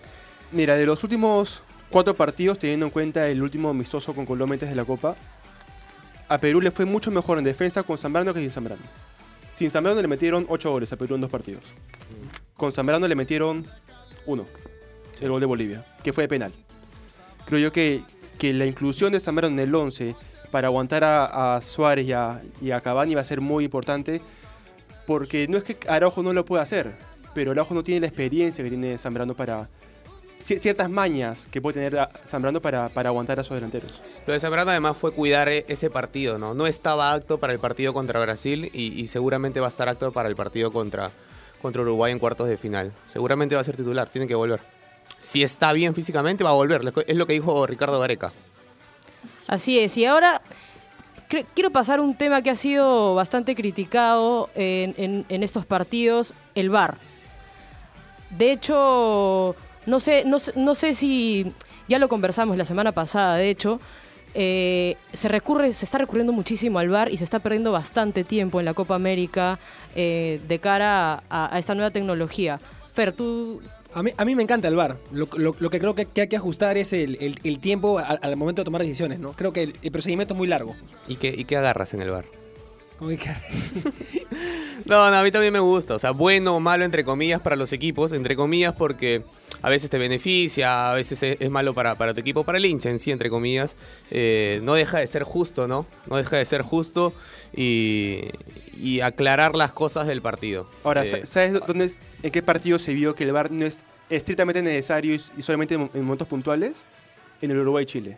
Mira, 0.50 0.76
de 0.76 0.86
los 0.86 1.04
últimos 1.04 1.62
cuatro 1.88 2.14
partidos, 2.14 2.58
teniendo 2.58 2.86
en 2.86 2.90
cuenta 2.90 3.28
el 3.28 3.42
último 3.42 3.68
amistoso 3.68 4.14
con 4.14 4.26
Colombia 4.26 4.54
antes 4.54 4.68
de 4.68 4.74
la 4.74 4.84
Copa, 4.84 5.16
a 6.28 6.38
Perú 6.38 6.60
le 6.60 6.70
fue 6.70 6.84
mucho 6.84 7.10
mejor 7.10 7.38
en 7.38 7.44
defensa 7.44 7.82
con 7.82 7.96
Zambrano 7.96 8.34
que 8.34 8.40
sin 8.40 8.50
Zambrano. 8.50 8.82
Sin 9.52 9.70
Zambrano 9.70 10.00
le 10.02 10.08
metieron 10.08 10.46
8 10.48 10.70
goles 10.70 10.92
a 10.92 10.96
Perú 10.96 11.14
en 11.14 11.22
dos 11.22 11.30
partidos. 11.30 11.64
Con 12.54 12.72
Zambrano 12.72 13.08
le 13.08 13.14
metieron 13.14 13.66
uno, 14.26 14.46
el 15.20 15.30
gol 15.30 15.40
de 15.40 15.46
Bolivia, 15.46 15.86
que 16.02 16.12
fue 16.12 16.24
de 16.24 16.28
penal. 16.28 16.52
Creo 17.46 17.58
yo 17.60 17.72
que, 17.72 18.02
que 18.38 18.52
la 18.52 18.66
inclusión 18.66 19.12
de 19.12 19.20
Zambrano 19.20 19.54
en 19.54 19.68
el 19.68 19.74
11 19.74 20.14
para 20.50 20.68
aguantar 20.68 21.02
a, 21.04 21.60
Suárez 21.60 22.06
y 22.06 22.12
a, 22.12 22.40
y 22.60 22.70
Cavani 22.80 23.14
va 23.14 23.20
a 23.20 23.24
ser 23.24 23.40
muy 23.40 23.64
importante, 23.64 24.20
porque 25.06 25.46
no 25.48 25.58
es 25.58 25.64
que 25.64 25.76
Araujo 25.88 26.22
no 26.22 26.32
lo 26.32 26.44
pueda 26.44 26.62
hacer, 26.62 26.92
pero 27.34 27.50
Araujo 27.52 27.74
no 27.74 27.82
tiene 27.82 28.00
la 28.02 28.06
experiencia 28.06 28.62
que 28.64 28.70
tiene 28.70 28.96
Zambrano 28.98 29.34
para, 29.34 29.68
ci- 30.40 30.58
ciertas 30.58 30.88
mañas 30.90 31.48
que 31.50 31.60
puede 31.60 31.74
tener 31.80 32.08
Zambrano 32.26 32.60
para, 32.60 32.88
para 32.88 33.08
aguantar 33.10 33.40
a 33.40 33.44
sus 33.44 33.54
delanteros. 33.54 34.02
Lo 34.26 34.32
de 34.32 34.40
Zambrano 34.40 34.70
además 34.70 34.96
fue 34.96 35.12
cuidar 35.12 35.48
e- 35.48 35.64
ese 35.68 35.90
partido, 35.90 36.38
¿no? 36.38 36.54
No 36.54 36.66
estaba 36.66 37.12
apto 37.12 37.38
para 37.38 37.52
el 37.52 37.58
partido 37.58 37.92
contra 37.92 38.20
Brasil 38.20 38.70
y, 38.72 39.06
seguramente 39.06 39.60
va 39.60 39.66
a 39.66 39.70
estar 39.70 39.88
apto 39.88 40.12
para 40.12 40.28
el 40.28 40.36
partido 40.36 40.72
contra, 40.72 41.10
contra 41.62 41.82
Uruguay 41.82 42.12
en 42.12 42.18
cuartos 42.18 42.48
de 42.48 42.56
final. 42.56 42.92
Seguramente 43.06 43.54
va 43.54 43.60
a 43.62 43.64
ser 43.64 43.76
titular, 43.76 44.08
tiene 44.08 44.26
que 44.26 44.34
volver. 44.34 44.60
Si 45.20 45.42
está 45.42 45.72
bien 45.72 45.94
físicamente, 45.94 46.44
va 46.44 46.50
a 46.50 46.54
volver. 46.54 46.82
Es 47.06 47.16
lo 47.16 47.26
que 47.26 47.32
dijo 47.32 47.66
Ricardo 47.66 47.98
Gareca. 48.00 48.32
Así 49.46 49.78
es, 49.78 49.96
y 49.96 50.04
ahora 50.04 50.42
quiero 51.54 51.70
pasar 51.70 52.00
un 52.00 52.14
tema 52.14 52.42
que 52.42 52.50
ha 52.50 52.54
sido 52.54 53.14
bastante 53.14 53.54
criticado 53.54 54.50
en, 54.54 55.24
estos 55.28 55.64
partidos, 55.66 56.34
el 56.54 56.70
VAR. 56.70 56.98
De 58.30 58.52
hecho, 58.52 59.56
no 59.86 60.00
sé, 60.00 60.24
no, 60.26 60.38
sé- 60.38 60.52
no 60.54 60.74
sé 60.74 60.92
si 60.94 61.52
ya 61.88 61.98
lo 61.98 62.08
conversamos 62.08 62.56
la 62.58 62.66
semana 62.66 62.92
pasada, 62.92 63.36
de 63.36 63.48
hecho, 63.48 63.80
eh, 64.34 64.96
se 65.14 65.28
recurre, 65.28 65.72
se 65.72 65.86
está 65.86 65.96
recurriendo 65.96 66.34
muchísimo 66.34 66.78
al 66.78 66.90
VAR 66.90 67.10
y 67.10 67.16
se 67.16 67.24
está 67.24 67.38
perdiendo 67.38 67.72
bastante 67.72 68.24
tiempo 68.24 68.58
en 68.60 68.66
la 68.66 68.74
Copa 68.74 68.94
América 68.94 69.58
eh, 69.96 70.42
de 70.46 70.58
cara 70.58 71.22
a, 71.30 71.54
a 71.54 71.58
esta 71.58 71.74
nueva 71.74 71.90
tecnología. 71.90 72.60
Fer, 72.92 73.12
tú 73.14 73.62
A 73.94 74.02
mí, 74.02 74.10
a 74.16 74.24
mí 74.24 74.34
me 74.34 74.42
encanta 74.42 74.68
el 74.68 74.76
VAR. 74.76 74.96
Lo, 75.12 75.28
lo- 75.36 75.56
lo 75.58 75.70
que 75.70 75.80
creo 75.80 75.94
que, 75.94 76.04
que 76.06 76.20
hay 76.22 76.28
que 76.28 76.36
ajustar 76.36 76.76
es 76.76 76.92
el, 76.92 77.16
el- 77.20 77.36
el 77.42 77.58
tiempo 77.58 77.98
al 77.98 78.36
momento 78.36 78.60
de 78.62 78.64
tomar 78.64 78.82
decisiones, 78.82 79.18
¿no? 79.18 79.32
Creo 79.32 79.52
que 79.52 79.62
el, 79.64 79.74
el 79.82 79.90
procedimiento 79.90 80.34
es 80.34 80.38
muy 80.38 80.46
largo. 80.48 80.76
¿Y 81.08 81.16
qué, 81.16 81.34
y 81.36 81.44
qué 81.44 81.56
agarras 81.56 81.94
en 81.94 82.02
el 82.02 82.10
que- 83.16 83.30
No, 84.84 85.10
no, 85.10 85.16
a 85.16 85.22
mí 85.22 85.30
también 85.30 85.52
me 85.52 85.58
gusta. 85.58 85.94
O 85.94 85.98
sea, 85.98 86.12
bueno 86.12 86.56
o 86.56 86.60
malo, 86.60 86.84
entre 86.84 87.04
comillas, 87.04 87.40
para 87.40 87.56
los 87.56 87.72
equipos. 87.72 88.12
Entre 88.12 88.36
comillas, 88.36 88.74
porque 88.74 89.22
a 89.62 89.68
veces 89.70 89.90
te 89.90 89.98
beneficia, 89.98 90.90
a 90.90 90.94
veces 90.94 91.22
es, 91.22 91.36
es 91.40 91.50
malo 91.50 91.74
para, 91.74 91.96
para 91.96 92.14
tu 92.14 92.20
equipo, 92.20 92.44
para 92.44 92.58
el 92.58 92.66
hincha 92.66 92.88
en 92.90 92.98
sí, 92.98 93.10
entre 93.10 93.28
comillas. 93.30 93.76
Eh, 94.10 94.60
no 94.62 94.74
deja 94.74 94.98
de 94.98 95.06
ser 95.06 95.24
justo, 95.24 95.66
¿no? 95.68 95.86
No 96.06 96.16
deja 96.16 96.36
de 96.36 96.44
ser 96.44 96.62
justo 96.62 97.12
y, 97.54 98.20
y 98.80 99.00
aclarar 99.00 99.54
las 99.56 99.72
cosas 99.72 100.06
del 100.06 100.22
partido. 100.22 100.68
Ahora, 100.84 101.02
Eh, 101.02 101.06
sa- 101.06 101.26
¿sabes 101.26 101.54
dónde, 101.66 101.86
es- 101.86 101.98
en 102.22 102.30
qué 102.30 102.42
partido 102.42 102.78
se 102.78 102.94
vio 102.94 103.14
que 103.14 103.24
el 103.24 103.32
VAR 103.32 103.50
no 103.50 103.64
es 103.66 103.80
estrictamente 104.08 104.62
necesario 104.62 105.14
y, 105.14 105.42
solamente 105.42 105.74
en, 105.74 105.90
en 105.92 106.02
momentos 106.02 106.28
puntuales? 106.28 106.84
En 107.42 107.50
el 107.50 107.58
Uruguay-Chile. 107.58 108.16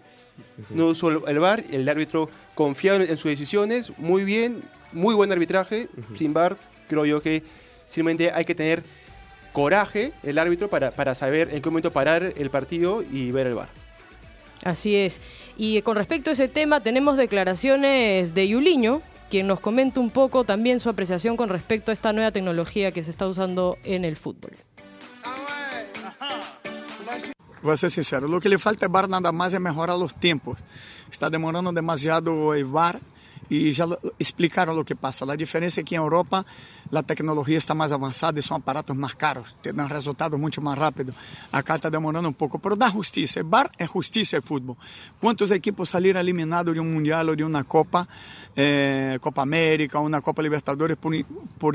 No 0.70 0.86
usó 0.86 1.26
el 1.26 1.38
VAR, 1.38 1.64
el 1.70 1.88
árbitro 1.88 2.30
confiado 2.54 3.02
en, 3.02 3.10
en 3.10 3.16
sus 3.18 3.30
decisiones, 3.30 3.92
muy 3.98 4.24
bien, 4.24 4.62
muy 4.92 5.14
buen 5.14 5.30
arbitraje, 5.32 5.88
sin 6.14 6.32
VAR, 6.32 6.56
creo 6.88 7.04
yo 7.04 7.20
que 7.20 7.42
simplemente 7.86 8.30
hay 8.32 8.44
que 8.44 8.54
tener 8.54 8.82
coraje 9.52 10.12
el 10.22 10.38
árbitro 10.38 10.68
para, 10.70 10.90
para 10.92 11.14
saber 11.14 11.48
en 11.52 11.60
qué 11.60 11.68
momento 11.70 11.92
parar 11.92 12.32
el 12.36 12.50
partido 12.50 13.02
y 13.02 13.30
ver 13.32 13.48
el 13.48 13.54
VAR. 13.54 13.68
Así 14.64 14.94
es. 14.96 15.20
Y 15.56 15.80
con 15.82 15.96
respecto 15.96 16.30
a 16.30 16.32
ese 16.34 16.48
tema, 16.48 16.80
tenemos 16.80 17.16
declaraciones 17.16 18.34
de 18.34 18.48
Yuliño, 18.48 19.02
quien 19.30 19.46
nos 19.46 19.60
comenta 19.60 20.00
un 20.00 20.10
poco 20.10 20.44
también 20.44 20.80
su 20.80 20.90
apreciación 20.90 21.36
con 21.36 21.48
respecto 21.48 21.90
a 21.90 21.94
esta 21.94 22.12
nueva 22.12 22.32
tecnología 22.32 22.92
que 22.92 23.02
se 23.04 23.10
está 23.10 23.26
usando 23.26 23.78
en 23.84 24.04
el 24.04 24.16
fútbol. 24.16 24.52
Vou 27.62 27.76
ser 27.76 27.90
sincero, 27.90 28.26
lo 28.26 28.40
que 28.40 28.48
le 28.48 28.58
falta 28.58 28.86
a 28.86 28.88
VAR 28.88 29.06
nada 29.08 29.32
más 29.32 29.52
es 29.52 29.60
mejorar 29.60 29.98
los 29.98 30.14
tiempos. 30.14 30.58
Está 31.12 31.28
demorando 31.28 31.72
demasiado 31.72 32.54
el 32.54 32.64
VAR 32.64 33.00
y 33.50 33.72
ya 33.72 33.84
lo- 33.84 33.98
explicaron 34.18 34.74
lo 34.76 34.84
que 34.84 34.96
pasa. 34.96 35.26
La 35.26 35.36
diferencia 35.36 35.80
es 35.80 35.84
que 35.84 35.96
en 35.96 36.00
Europa 36.00 36.46
la 36.90 37.02
tecnología 37.02 37.58
está 37.58 37.74
más 37.74 37.92
avanzada 37.92 38.38
y 38.38 38.42
son 38.42 38.62
aparatos 38.62 38.96
más 38.96 39.14
caros, 39.16 39.54
te 39.60 39.72
dan 39.72 39.88
resultados 39.88 40.38
mucho 40.40 40.60
más 40.62 40.78
rápido. 40.78 41.12
Acá 41.52 41.74
está 41.74 41.90
demorando 41.90 42.28
un 42.28 42.34
poco, 42.34 42.58
pero 42.58 42.76
da 42.76 42.88
justicia. 42.90 43.40
El 43.40 43.46
bar 43.46 43.70
es 43.76 43.88
justicia 43.90 44.36
el 44.36 44.42
fútbol. 44.42 44.76
¿Cuántos 45.20 45.50
equipos 45.50 45.90
salieron 45.90 46.20
eliminados 46.20 46.72
de 46.72 46.80
un 46.80 46.92
mundial 46.94 47.28
o 47.28 47.36
de 47.36 47.44
una 47.44 47.64
copa, 47.64 48.08
eh, 48.56 49.18
Copa 49.20 49.42
América, 49.42 49.98
una 49.98 50.20
Copa 50.20 50.42
Libertadores 50.42 50.96
por, 50.96 51.12
por 51.58 51.74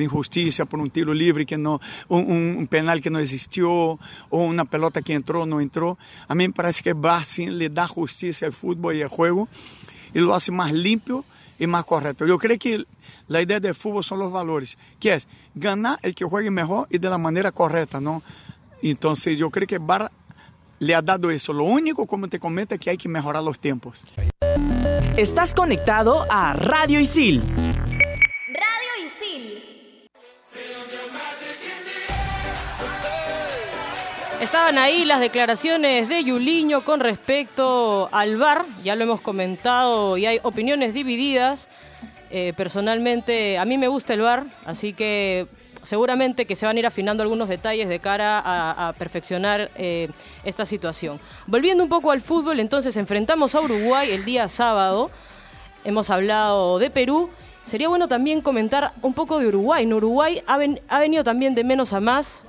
por 0.69 0.79
un 0.79 0.89
tiro 0.89 1.13
libre 1.13 1.45
que 1.45 1.57
no, 1.57 1.79
un 2.07 2.67
penal 2.69 3.01
que 3.01 3.09
no 3.09 3.19
existió 3.19 3.69
o 3.71 3.99
una 4.31 4.63
pelota 4.65 5.01
que 5.01 5.13
entró 5.13 5.43
o 5.43 5.45
no 5.45 5.59
entró? 5.59 5.97
A 6.27 6.35
mí 6.35 6.47
me 6.47 6.53
parece 6.53 6.81
que 6.81 6.89
el 6.89 6.95
bar 6.95 7.25
sí 7.25 7.47
le 7.47 7.69
da 7.69 7.87
justicia 7.87 8.47
al 8.47 8.53
fútbol 8.53 8.95
y 8.95 9.01
al 9.01 9.09
juego 9.09 9.47
y 10.13 10.19
lo 10.19 10.33
hace 10.33 10.51
más 10.51 10.71
limpio 10.71 11.25
y 11.59 11.67
más 11.67 11.85
correcto. 11.85 12.25
Yo 12.25 12.37
creo 12.37 12.57
que 12.57 12.85
la 13.27 13.41
idea 13.41 13.59
del 13.59 13.75
fútbol 13.75 14.03
son 14.03 14.19
los 14.19 14.31
valores, 14.31 14.77
que 14.99 15.13
es 15.13 15.27
ganar 15.53 15.99
el 16.01 16.13
que 16.13 16.25
juegue 16.25 16.51
mejor 16.51 16.87
y 16.89 16.97
de 16.97 17.09
la 17.09 17.17
manera 17.17 17.51
correcta, 17.51 18.01
¿no? 18.01 18.21
Entonces 18.81 19.37
yo 19.37 19.49
creo 19.49 19.67
que 19.67 19.77
Bar 19.77 20.11
le 20.79 20.95
ha 20.95 21.01
dado 21.01 21.31
eso. 21.31 21.53
Lo 21.53 21.63
único, 21.63 22.05
como 22.05 22.27
te 22.27 22.39
comenta, 22.39 22.75
es 22.75 22.81
que 22.81 22.89
hay 22.89 22.97
que 22.97 23.09
mejorar 23.09 23.43
los 23.43 23.59
tiempos. 23.59 24.03
Estás 25.17 25.53
conectado 25.53 26.25
a 26.29 26.53
Radio 26.53 26.99
Isil. 26.99 27.41
Estaban 34.45 34.77
ahí 34.77 35.05
las 35.05 35.19
declaraciones 35.19 36.07
de 36.07 36.23
Yuliño 36.23 36.81
con 36.81 36.99
respecto 36.99 38.07
al 38.11 38.37
VAR, 38.37 38.63
ya 38.83 38.95
lo 38.95 39.03
hemos 39.03 39.19
comentado 39.19 40.17
y 40.17 40.27
hay 40.27 40.39
opiniones 40.43 40.93
divididas. 40.93 41.67
Eh, 42.29 42.53
personalmente, 42.55 43.57
a 43.57 43.65
mí 43.65 43.79
me 43.79 43.87
gusta 43.87 44.13
el 44.13 44.21
VAR, 44.21 44.45
así 44.65 44.93
que 44.93 45.47
seguramente 45.81 46.45
que 46.45 46.55
se 46.55 46.67
van 46.67 46.75
a 46.77 46.79
ir 46.79 46.85
afinando 46.85 47.23
algunos 47.23 47.49
detalles 47.49 47.89
de 47.89 47.99
cara 47.99 48.39
a, 48.45 48.93
perfeccionar 48.93 49.71
eh, 49.77 50.09
esta 50.43 50.63
situación. 50.63 51.19
Volviendo 51.47 51.83
un 51.83 51.89
poco 51.89 52.11
al 52.11 52.21
fútbol, 52.21 52.59
entonces 52.59 52.95
enfrentamos 52.97 53.55
a 53.55 53.61
Uruguay 53.61 54.11
el 54.11 54.25
día 54.25 54.47
sábado. 54.47 55.09
Hemos 55.83 56.11
hablado 56.11 56.77
de 56.77 56.91
Perú. 56.91 57.31
Sería 57.65 57.89
bueno 57.89 58.07
también 58.07 58.41
comentar 58.41 58.93
un 59.01 59.13
poco 59.15 59.39
de 59.39 59.47
Uruguay. 59.47 59.87
¿no? 59.87 59.97
Uruguay 59.97 60.43
ha, 60.45 60.57
ven- 60.57 60.79
ha 60.87 60.99
venido 60.99 61.23
también 61.23 61.55
de 61.55 61.63
menos 61.63 61.93
a 61.93 61.99
más 61.99 62.43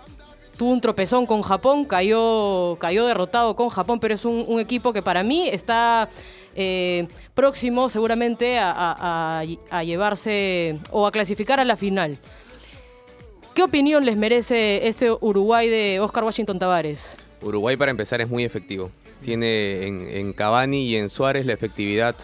tuvo 0.57 0.71
un 0.71 0.81
tropezón 0.81 1.27
con 1.27 1.43
Japón, 1.43 1.85
cayó, 1.85 2.77
cayó 2.81 3.07
derrotado 3.07 3.57
con 3.57 3.69
Japón, 3.69 4.01
pero 4.01 4.15
es 4.15 4.25
un, 4.25 4.59
equipo 4.59 4.93
que 4.93 5.03
para 5.03 5.23
mí 5.23 5.49
está 5.49 6.09
eh, 6.55 7.07
próximo 7.35 7.89
seguramente 7.89 8.59
a 8.59 9.45
llevarse 9.85 10.79
o 10.91 11.07
a 11.07 11.13
clasificar 11.13 11.61
a 11.61 11.65
la 11.65 11.77
final. 11.77 12.19
¿Qué 13.57 13.63
opinión 13.63 14.05
les 14.05 14.19
merece 14.19 14.87
este 14.87 15.11
Uruguay 15.11 15.71
de 15.71 15.99
Oscar 15.99 16.25
Washington 16.25 16.59
Tavares? 16.59 17.17
Uruguay 17.41 17.75
para 17.79 17.91
empezar 17.91 18.21
es 18.21 18.29
muy 18.29 18.45
efectivo. 18.45 18.91
Tiene 19.23 19.87
en, 19.87 20.07
en 20.11 20.35
Cavani 20.35 20.87
y 20.87 20.97
en 20.97 21.09
Suárez 21.09 21.47
la 21.47 21.55
efectividad 21.55 22.17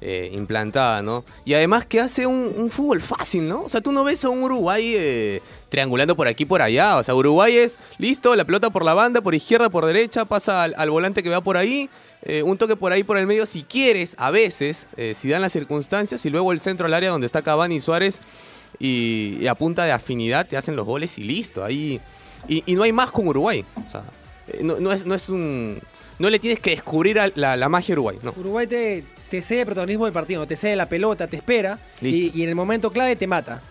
eh, 0.00 0.30
implantada, 0.34 1.00
¿no? 1.00 1.24
Y 1.46 1.54
además 1.54 1.86
que 1.86 2.00
hace 2.00 2.26
un, 2.26 2.70
fútbol 2.70 3.00
fácil, 3.00 3.48
¿no? 3.48 3.62
O 3.62 3.68
sea, 3.70 3.80
tú 3.80 3.92
no 3.92 4.04
ves 4.04 4.24
a 4.26 4.28
un 4.28 4.42
Uruguay 4.42 4.92
eh, 4.94 5.42
triangulando 5.70 6.14
por 6.14 6.28
aquí 6.28 6.44
por 6.44 6.60
allá. 6.60 6.98
O 6.98 7.02
sea, 7.02 7.14
Uruguay 7.14 7.56
es 7.56 7.80
listo, 7.96 8.36
la 8.36 8.44
pelota 8.44 8.68
por 8.68 8.84
la 8.84 8.92
banda, 8.92 9.22
por 9.22 9.34
izquierda, 9.34 9.70
por 9.70 9.86
derecha, 9.86 10.26
pasa 10.26 10.64
al, 10.64 10.90
volante 10.90 11.22
que 11.22 11.30
va 11.30 11.40
por 11.40 11.56
ahí, 11.56 11.88
eh, 12.22 12.42
un 12.42 12.58
toque 12.58 12.76
por 12.76 12.92
ahí 12.92 13.04
por 13.04 13.16
el 13.16 13.26
medio 13.26 13.46
si 13.46 13.62
quieres, 13.62 14.14
a 14.18 14.30
veces, 14.30 14.88
si 15.14 15.28
dan 15.30 15.40
las 15.40 15.52
circunstancias, 15.52 16.26
y 16.26 16.30
luego 16.30 16.52
el 16.52 16.60
centro 16.60 16.86
al 16.86 16.94
área 16.94 17.10
donde 17.10 17.26
está 17.26 17.40
Cavani 17.40 17.76
y 17.76 17.80
Suárez. 17.80 18.20
Y, 18.78 19.38
y 19.40 19.46
a 19.46 19.54
punta 19.54 19.84
de 19.86 19.92
afinidad 19.92 20.46
te 20.46 20.58
hacen 20.58 20.76
los 20.76 20.84
goles 20.84 21.18
y 21.18 21.24
listo. 21.24 21.64
Ahí, 21.64 22.00
y, 22.48 22.74
no 22.74 22.82
hay 22.82 22.92
más 22.92 23.10
con 23.10 23.26
Uruguay. 23.28 23.64
O 23.86 23.90
sea, 23.90 24.02
no, 24.62 24.92
es, 24.92 25.06
no 25.06 25.14
es 25.14 25.28
un. 25.30 25.80
No 26.18 26.28
le 26.28 26.38
tienes 26.38 26.60
que 26.60 26.70
descubrir 26.70 27.18
la, 27.34 27.56
la 27.56 27.68
magia 27.68 27.94
a 27.94 27.94
Uruguay, 27.94 28.18
no. 28.22 28.34
Uruguay 28.36 28.66
te, 28.66 29.04
te 29.30 29.42
cede 29.42 29.64
protagonismo 29.66 30.04
del 30.04 30.12
partido, 30.14 30.46
te 30.46 30.56
cede 30.56 30.76
la 30.76 30.88
pelota, 30.88 31.26
te 31.26 31.36
espera 31.36 31.78
y, 32.00 32.42
en 32.42 32.48
el 32.48 32.54
momento 32.54 32.90
clave 32.90 33.16
te 33.16 33.26
mata. 33.26 33.62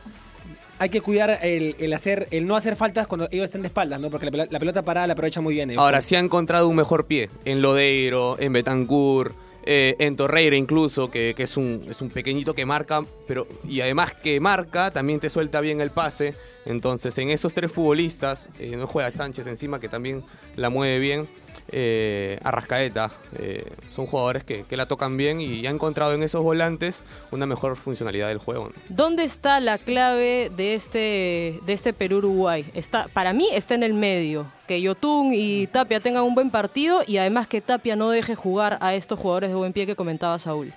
Hay 0.78 0.90
que 0.90 1.00
cuidar 1.00 1.40
el, 1.42 1.76
el 1.80 1.94
hacer, 1.94 2.28
el 2.32 2.46
no 2.46 2.58
hacer 2.58 2.76
faltas 2.76 3.08
cuando 3.08 3.30
ellos 3.32 3.46
estén 3.46 3.62
de 3.62 3.68
espaldas, 3.70 3.98
¿no? 4.00 4.10
Porque 4.10 4.26
la, 4.26 4.32
pelo- 4.32 4.48
la 4.52 4.60
pelota 4.60 4.82
parada 4.82 5.08
la 5.08 5.14
aprovecha 5.14 5.40
muy 5.40 5.54
bien. 5.56 5.70
ellos. 5.70 5.82
Ahora 5.82 6.02
sí 6.02 6.16
ha 6.16 6.20
encontrado 6.20 6.68
un 6.68 6.76
mejor 6.76 7.06
pie. 7.06 7.30
En 7.46 7.62
Lodeiro, 7.62 8.38
en 8.40 8.52
Betancourt, 8.52 9.34
eh, 9.66 9.96
en 10.00 10.18
Torreira 10.18 10.58
incluso, 10.58 11.10
que, 11.10 11.34
que 11.36 11.44
es, 11.44 11.56
un, 11.56 11.82
es 11.90 12.02
un 12.02 12.10
pequeñito 12.10 12.54
que 12.54 12.66
marca, 12.66 13.06
pero 13.26 13.48
y 13.68 13.80
además 13.80 14.14
que 14.14 14.40
marca, 14.42 14.92
también 14.92 15.22
te 15.22 15.30
suelta 15.30 15.62
bien 15.62 15.80
el 15.80 15.92
pase. 15.92 16.36
Entonces, 16.66 17.18
en 17.20 17.30
esos 17.30 17.54
tres 17.54 17.72
futbolistas, 17.72 18.50
eh, 18.60 18.76
no 18.78 18.86
juega 18.86 19.10
Sánchez 19.12 19.48
encima, 19.48 19.80
que 19.80 19.88
también 19.88 20.24
la 20.58 20.70
mueve 20.70 21.00
bien. 21.00 21.28
Eh, 21.72 22.40
Arrascaeta, 22.44 23.12
eh, 23.38 23.72
son 23.90 24.06
jugadores 24.06 24.44
que, 24.44 24.64
que 24.64 24.78
la 24.78 24.88
tocan 24.88 25.18
bien 25.18 25.42
y 25.42 25.66
ha 25.66 25.70
encontrado 25.70 26.14
en 26.14 26.24
esos 26.24 26.44
volantes 26.44 27.04
una 27.32 27.46
mejor 27.46 27.76
funcionalidad 27.76 28.28
del 28.28 28.38
juego. 28.38 28.70
¿no? 28.70 28.74
¿Dónde 28.90 29.24
está 29.24 29.60
la 29.60 29.78
clave 29.78 30.52
de 30.56 30.76
este, 30.76 31.60
de 31.66 31.74
este 31.74 31.94
Perú-Uruguay? 31.94 32.66
Para 33.14 33.34
mí 33.34 33.50
está 33.52 33.76
en 33.76 33.84
el 33.84 33.94
medio. 33.94 34.52
Que 34.68 34.82
Yotun 34.82 35.32
y 35.34 35.68
Tapia 35.68 36.00
tengan 36.00 36.24
un 36.24 36.34
buen 36.34 36.50
partido 36.50 37.04
y 37.06 37.18
además 37.18 37.48
que 37.48 37.62
Tapia 37.62 37.96
no 37.96 38.10
deje 38.10 38.34
jugar 38.34 38.78
a 38.82 38.96
estos 38.96 39.20
jugadores 39.20 39.50
de 39.50 39.56
buen 39.56 39.74
pie 39.74 39.86
que 39.86 39.96
comentaba 39.96 40.40
Saúl. 40.40 40.74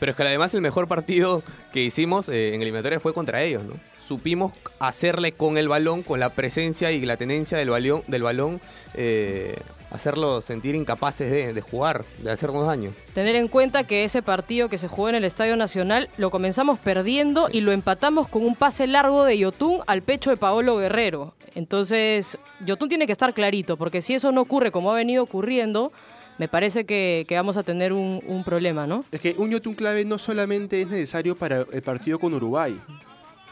Pero 0.00 0.10
es 0.10 0.16
que 0.16 0.22
además 0.22 0.52
el 0.54 0.62
mejor 0.62 0.88
partido 0.88 1.42
que 1.72 1.82
hicimos 1.82 2.28
eh, 2.28 2.54
en 2.54 2.62
eliminatoria 2.62 2.98
fue 2.98 3.12
contra 3.12 3.42
ellos, 3.42 3.62
¿no? 3.62 3.74
Supimos 4.10 4.52
hacerle 4.80 5.30
con 5.30 5.56
el 5.56 5.68
balón, 5.68 6.02
con 6.02 6.18
la 6.18 6.30
presencia 6.30 6.90
y 6.90 6.98
la 7.06 7.16
tenencia 7.16 7.56
del 7.56 7.70
balón, 7.70 8.02
del 8.08 8.24
balón 8.24 8.60
eh, 8.94 9.54
hacerlos 9.92 10.44
sentir 10.44 10.74
incapaces 10.74 11.30
de, 11.30 11.52
de 11.52 11.60
jugar, 11.60 12.04
de 12.18 12.32
hacernos 12.32 12.66
daño. 12.66 12.92
Tener 13.14 13.36
en 13.36 13.46
cuenta 13.46 13.84
que 13.84 14.02
ese 14.02 14.20
partido 14.20 14.68
que 14.68 14.78
se 14.78 14.88
jugó 14.88 15.10
en 15.10 15.14
el 15.14 15.22
Estadio 15.22 15.54
Nacional 15.54 16.08
lo 16.16 16.32
comenzamos 16.32 16.80
perdiendo 16.80 17.48
y 17.52 17.60
lo 17.60 17.70
empatamos 17.70 18.26
con 18.26 18.44
un 18.44 18.56
pase 18.56 18.88
largo 18.88 19.24
de 19.24 19.38
Yotun 19.38 19.82
al 19.86 20.02
pecho 20.02 20.30
de 20.30 20.36
Paolo 20.36 20.76
Guerrero. 20.78 21.34
Entonces, 21.54 22.36
Yotun 22.66 22.88
tiene 22.88 23.06
que 23.06 23.12
estar 23.12 23.32
clarito, 23.32 23.76
porque 23.76 24.02
si 24.02 24.14
eso 24.14 24.32
no 24.32 24.40
ocurre 24.40 24.72
como 24.72 24.90
ha 24.90 24.96
venido 24.96 25.22
ocurriendo, 25.22 25.92
me 26.36 26.48
parece 26.48 26.84
que, 26.84 27.26
que 27.28 27.36
vamos 27.36 27.56
a 27.56 27.62
tener 27.62 27.92
un, 27.92 28.20
un 28.26 28.42
problema, 28.42 28.88
¿no? 28.88 29.04
Es 29.12 29.20
que 29.20 29.36
un 29.38 29.50
Yotun 29.52 29.74
clave 29.74 30.04
no 30.04 30.18
solamente 30.18 30.80
es 30.80 30.88
necesario 30.88 31.36
para 31.36 31.64
el 31.72 31.82
partido 31.82 32.18
con 32.18 32.34
Uruguay. 32.34 32.76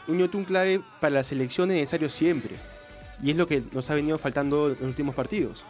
Un 0.07 0.19
Yotun 0.19 0.43
clave 0.43 0.81
para 0.99 1.15
la 1.15 1.23
selección 1.23 1.69
es 1.71 1.77
necesario 1.77 2.09
siempre. 2.09 2.55
Y 3.21 3.31
es 3.31 3.37
lo 3.37 3.47
que 3.47 3.63
nos 3.71 3.89
ha 3.89 3.95
venido 3.95 4.17
faltando 4.17 4.67
en 4.67 4.73
los 4.73 4.81
últimos 4.81 5.13
partidos. 5.13 5.63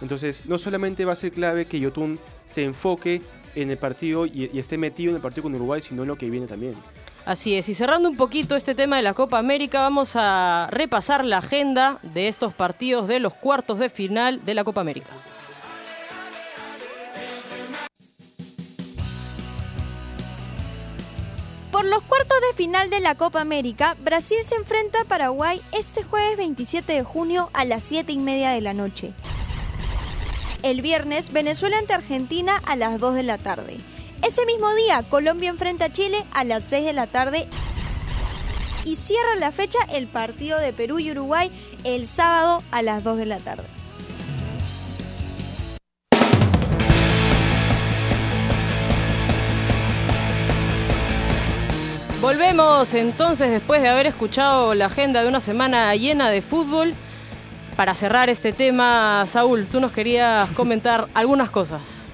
Entonces, 0.00 0.46
no 0.46 0.58
solamente 0.58 1.04
va 1.04 1.12
a 1.12 1.16
ser 1.16 1.32
clave 1.32 1.66
que 1.66 1.78
Yotun 1.78 2.18
se 2.44 2.64
enfoque 2.64 3.22
en 3.54 3.70
el 3.70 3.76
partido 3.76 4.26
y, 4.26 4.50
y 4.52 4.58
esté 4.58 4.76
metido 4.76 5.10
en 5.10 5.16
el 5.16 5.22
partido 5.22 5.44
con 5.44 5.54
Uruguay, 5.54 5.80
sino 5.80 6.02
en 6.02 6.08
lo 6.08 6.16
que 6.16 6.28
viene 6.28 6.46
también. 6.46 6.74
Así 7.24 7.54
es, 7.54 7.68
y 7.68 7.74
cerrando 7.74 8.08
un 8.08 8.16
poquito 8.16 8.56
este 8.56 8.74
tema 8.74 8.96
de 8.96 9.02
la 9.02 9.14
Copa 9.14 9.38
América, 9.38 9.80
vamos 9.80 10.16
a 10.16 10.66
repasar 10.72 11.24
la 11.24 11.38
agenda 11.38 12.00
de 12.02 12.26
estos 12.26 12.52
partidos 12.52 13.06
de 13.06 13.20
los 13.20 13.32
cuartos 13.34 13.78
de 13.78 13.90
final 13.90 14.44
de 14.44 14.54
la 14.54 14.64
Copa 14.64 14.80
América. 14.80 15.10
Por 21.82 21.90
los 21.90 22.02
cuartos 22.04 22.38
de 22.48 22.54
final 22.54 22.90
de 22.90 23.00
la 23.00 23.16
Copa 23.16 23.40
América, 23.40 23.96
Brasil 24.04 24.38
se 24.44 24.54
enfrenta 24.54 25.00
a 25.00 25.04
Paraguay 25.04 25.60
este 25.72 26.04
jueves 26.04 26.36
27 26.36 26.92
de 26.92 27.02
junio 27.02 27.50
a 27.54 27.64
las 27.64 27.82
7 27.82 28.12
y 28.12 28.18
media 28.18 28.50
de 28.50 28.60
la 28.60 28.72
noche. 28.72 29.10
El 30.62 30.80
viernes, 30.80 31.32
Venezuela 31.32 31.76
ante 31.78 31.92
Argentina 31.92 32.62
a 32.66 32.76
las 32.76 33.00
2 33.00 33.16
de 33.16 33.24
la 33.24 33.36
tarde. 33.36 33.78
Ese 34.24 34.46
mismo 34.46 34.72
día, 34.76 35.02
Colombia 35.10 35.50
enfrenta 35.50 35.86
a 35.86 35.92
Chile 35.92 36.24
a 36.32 36.44
las 36.44 36.62
6 36.66 36.84
de 36.84 36.92
la 36.92 37.08
tarde. 37.08 37.48
Y 38.84 38.94
cierra 38.94 39.34
la 39.34 39.50
fecha 39.50 39.80
el 39.92 40.06
partido 40.06 40.60
de 40.60 40.72
Perú 40.72 41.00
y 41.00 41.10
Uruguay 41.10 41.50
el 41.82 42.06
sábado 42.06 42.62
a 42.70 42.82
las 42.82 43.02
2 43.02 43.16
de 43.16 43.26
la 43.26 43.38
tarde. 43.40 43.66
Volvemos 52.32 52.94
entonces 52.94 53.50
después 53.50 53.82
de 53.82 53.90
haber 53.90 54.06
escuchado 54.06 54.74
la 54.74 54.86
agenda 54.86 55.20
de 55.20 55.28
una 55.28 55.38
semana 55.38 55.94
llena 55.94 56.30
de 56.30 56.40
fútbol. 56.40 56.94
Para 57.76 57.94
cerrar 57.94 58.30
este 58.30 58.54
tema, 58.54 59.26
Saúl, 59.28 59.66
tú 59.66 59.80
nos 59.80 59.92
querías 59.92 60.48
comentar 60.56 61.08
algunas 61.12 61.50
cosas. 61.50 62.06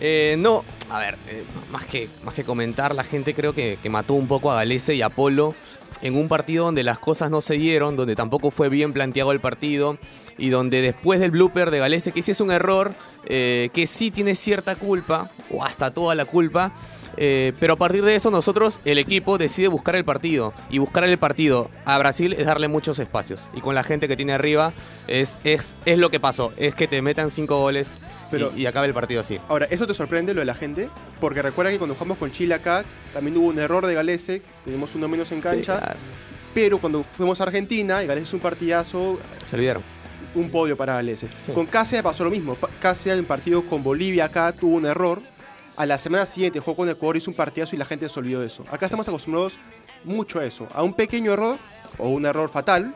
Eh, 0.00 0.34
no, 0.40 0.64
a 0.90 0.98
ver, 0.98 1.16
eh, 1.28 1.44
más, 1.70 1.84
que, 1.84 2.08
más 2.24 2.34
que 2.34 2.42
comentar, 2.42 2.96
la 2.96 3.04
gente 3.04 3.32
creo 3.32 3.52
que, 3.52 3.78
que 3.80 3.88
mató 3.88 4.14
un 4.14 4.26
poco 4.26 4.50
a 4.50 4.56
Galese 4.56 4.96
y 4.96 5.02
a 5.02 5.08
Polo 5.08 5.54
en 6.02 6.16
un 6.16 6.26
partido 6.26 6.64
donde 6.64 6.82
las 6.82 6.98
cosas 6.98 7.30
no 7.30 7.40
se 7.40 7.54
dieron, 7.54 7.94
donde 7.94 8.16
tampoco 8.16 8.50
fue 8.50 8.68
bien 8.68 8.92
planteado 8.92 9.30
el 9.30 9.38
partido. 9.38 9.98
y 10.36 10.48
donde 10.48 10.80
después 10.80 11.20
del 11.20 11.30
blooper 11.30 11.70
de 11.70 11.78
Galese, 11.78 12.12
que 12.12 12.22
sí 12.22 12.30
es 12.30 12.40
un 12.40 12.50
error, 12.50 12.94
eh, 13.26 13.68
que 13.74 13.86
sí 13.86 14.10
tiene 14.10 14.34
cierta 14.34 14.74
culpa, 14.74 15.30
o 15.50 15.62
hasta 15.62 15.90
toda 15.90 16.14
la 16.14 16.24
culpa, 16.24 16.72
eh, 17.16 17.52
pero 17.60 17.74
a 17.74 17.76
partir 17.76 18.04
de 18.04 18.14
eso 18.14 18.30
nosotros, 18.30 18.80
el 18.84 18.98
equipo, 18.98 19.38
decide 19.38 19.68
buscar 19.68 19.96
el 19.96 20.04
partido. 20.04 20.52
Y 20.70 20.78
buscar 20.78 21.04
el 21.04 21.18
partido 21.18 21.70
a 21.84 21.98
Brasil 21.98 22.32
es 22.34 22.46
darle 22.46 22.68
muchos 22.68 22.98
espacios. 22.98 23.48
Y 23.54 23.60
con 23.60 23.74
la 23.74 23.82
gente 23.82 24.08
que 24.08 24.16
tiene 24.16 24.32
arriba 24.32 24.72
es, 25.08 25.38
es, 25.44 25.76
es 25.86 25.98
lo 25.98 26.10
que 26.10 26.20
pasó. 26.20 26.52
Es 26.56 26.74
que 26.74 26.86
te 26.88 27.02
metan 27.02 27.30
cinco 27.30 27.58
goles 27.60 27.98
Pero- 28.30 28.52
y, 28.56 28.62
y 28.62 28.66
acabe 28.66 28.86
el 28.86 28.94
partido 28.94 29.20
así. 29.20 29.38
Ahora, 29.48 29.66
¿eso 29.70 29.86
te 29.86 29.94
sorprende 29.94 30.34
lo 30.34 30.40
de 30.40 30.46
la 30.46 30.54
gente? 30.54 30.88
Porque 31.20 31.42
recuerda 31.42 31.70
que 31.70 31.78
cuando 31.78 31.94
jugamos 31.94 32.18
con 32.18 32.30
Chile 32.32 32.54
acá, 32.54 32.84
también 33.12 33.36
hubo 33.36 33.48
un 33.48 33.58
error 33.58 33.86
de 33.86 33.94
Galese, 33.94 34.42
tenemos 34.64 34.94
uno 34.94 35.08
menos 35.08 35.30
en 35.32 35.40
cancha. 35.40 35.78
claro. 35.78 35.98
Pero 36.52 36.78
cuando 36.78 37.04
fuimos 37.04 37.40
a 37.40 37.44
Argentina, 37.44 38.02
y 38.02 38.06
Galese 38.08 38.26
es 38.26 38.34
un 38.34 38.40
partidazo, 38.40 39.20
Se 39.44 39.54
olvidaron. 39.56 39.82
un 40.34 40.50
podio 40.50 40.76
para 40.76 40.94
Galese. 40.94 41.28
Sí. 41.46 41.52
Con 41.52 41.66
Cáceres 41.66 42.02
pasó 42.02 42.24
lo 42.24 42.30
mismo. 42.30 42.56
Cáceres 42.80 43.18
en 43.20 43.24
partido 43.24 43.62
con 43.64 43.82
Bolivia 43.84 44.24
acá 44.24 44.52
tuvo 44.52 44.74
un 44.76 44.86
error. 44.86 45.22
A 45.80 45.86
la 45.86 45.96
semana 45.96 46.26
siguiente 46.26 46.60
jugó 46.60 46.76
con 46.76 46.90
Ecuador, 46.90 47.16
hizo 47.16 47.30
un 47.30 47.36
partidazo 47.38 47.74
y 47.74 47.78
la 47.78 47.86
gente 47.86 48.06
se 48.06 48.20
olvidó 48.20 48.40
de 48.40 48.48
eso. 48.48 48.66
Acá 48.70 48.84
estamos 48.84 49.08
acostumbrados 49.08 49.58
mucho 50.04 50.38
a 50.38 50.44
eso. 50.44 50.68
A 50.74 50.82
un 50.82 50.92
pequeño 50.92 51.32
error 51.32 51.56
o 51.96 52.10
un 52.10 52.26
error 52.26 52.50
fatal, 52.50 52.94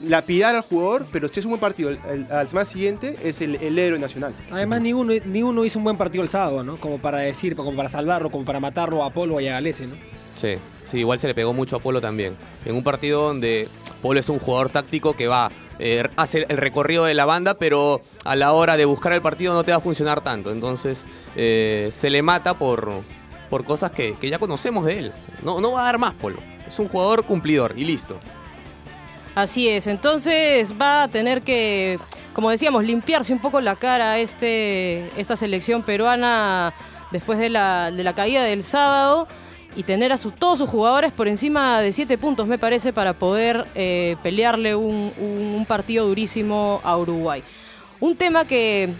lapidar 0.00 0.54
al 0.54 0.60
jugador, 0.60 1.06
pero 1.10 1.28
si 1.28 1.40
es 1.40 1.46
un 1.46 1.52
buen 1.52 1.60
partido, 1.62 1.88
el- 1.88 1.98
el- 2.30 2.46
semana 2.46 2.66
siguiente 2.66 3.16
es 3.22 3.40
el, 3.40 3.54
el 3.54 3.78
héroe 3.78 3.98
nacional. 3.98 4.34
Además, 4.50 4.82
ni 4.82 4.92
uno, 4.92 5.14
ni 5.24 5.42
uno 5.42 5.64
hizo 5.64 5.78
un 5.78 5.84
buen 5.84 5.96
partido 5.96 6.22
el 6.22 6.28
sábado, 6.28 6.62
¿no? 6.62 6.76
Como 6.78 6.98
para 6.98 7.18
decir, 7.20 7.56
como 7.56 7.74
para 7.74 7.88
salvarlo, 7.88 8.30
como 8.30 8.44
para 8.44 8.60
matarlo 8.60 9.02
a 9.02 9.08
Polo 9.08 9.40
y 9.40 9.48
a 9.48 9.52
Galese, 9.52 9.86
¿no? 9.86 9.94
Sí, 10.34 10.54
sí, 10.84 10.98
igual 10.98 11.18
se 11.18 11.28
le 11.28 11.34
pegó 11.34 11.52
mucho 11.52 11.76
a 11.76 11.78
Polo 11.80 12.00
también. 12.00 12.36
En 12.64 12.74
un 12.74 12.82
partido 12.82 13.22
donde 13.26 13.68
Polo 14.00 14.20
es 14.20 14.28
un 14.28 14.38
jugador 14.38 14.70
táctico 14.70 15.14
que 15.14 15.28
va 15.28 15.50
eh, 15.78 16.08
a 16.16 16.22
hacer 16.22 16.46
el 16.48 16.56
recorrido 16.56 17.04
de 17.04 17.14
la 17.14 17.24
banda, 17.24 17.54
pero 17.54 18.00
a 18.24 18.36
la 18.36 18.52
hora 18.52 18.76
de 18.76 18.84
buscar 18.84 19.12
el 19.12 19.22
partido 19.22 19.54
no 19.54 19.64
te 19.64 19.72
va 19.72 19.78
a 19.78 19.80
funcionar 19.80 20.22
tanto. 20.22 20.50
Entonces 20.50 21.06
eh, 21.36 21.90
se 21.92 22.10
le 22.10 22.22
mata 22.22 22.54
por, 22.54 22.90
por 23.50 23.64
cosas 23.64 23.90
que, 23.92 24.14
que 24.20 24.30
ya 24.30 24.38
conocemos 24.38 24.84
de 24.84 24.98
él. 24.98 25.12
No, 25.42 25.60
no 25.60 25.72
va 25.72 25.82
a 25.82 25.84
dar 25.84 25.98
más 25.98 26.14
Polo. 26.14 26.38
Es 26.66 26.78
un 26.78 26.88
jugador 26.88 27.24
cumplidor 27.24 27.74
y 27.76 27.84
listo. 27.84 28.18
Así 29.34 29.68
es, 29.68 29.86
entonces 29.86 30.74
va 30.78 31.04
a 31.04 31.08
tener 31.08 31.40
que, 31.40 31.98
como 32.34 32.50
decíamos, 32.50 32.84
limpiarse 32.84 33.32
un 33.32 33.38
poco 33.38 33.62
la 33.62 33.76
cara 33.76 34.18
este, 34.18 35.08
esta 35.18 35.36
selección 35.36 35.82
peruana 35.82 36.74
después 37.12 37.38
de 37.38 37.48
la, 37.48 37.90
de 37.90 38.04
la 38.04 38.14
caída 38.14 38.42
del 38.42 38.62
sábado 38.62 39.26
y 39.76 39.82
tener 39.84 40.12
a 40.12 40.16
sus, 40.16 40.34
todos 40.34 40.58
sus 40.58 40.68
jugadores 40.68 41.12
por 41.12 41.28
encima 41.28 41.80
de 41.80 41.92
siete 41.92 42.18
puntos, 42.18 42.46
me 42.46 42.58
parece, 42.58 42.92
para 42.92 43.14
poder 43.14 43.64
eh, 43.74 44.16
pelearle 44.22 44.74
un, 44.74 45.12
un- 45.18 45.64
partido 45.66 46.06
durísimo 46.06 46.80
a 46.84 46.96
Uruguay. 46.98 47.42
Un 48.00 48.16
tema 48.16 48.44
que 48.46 48.90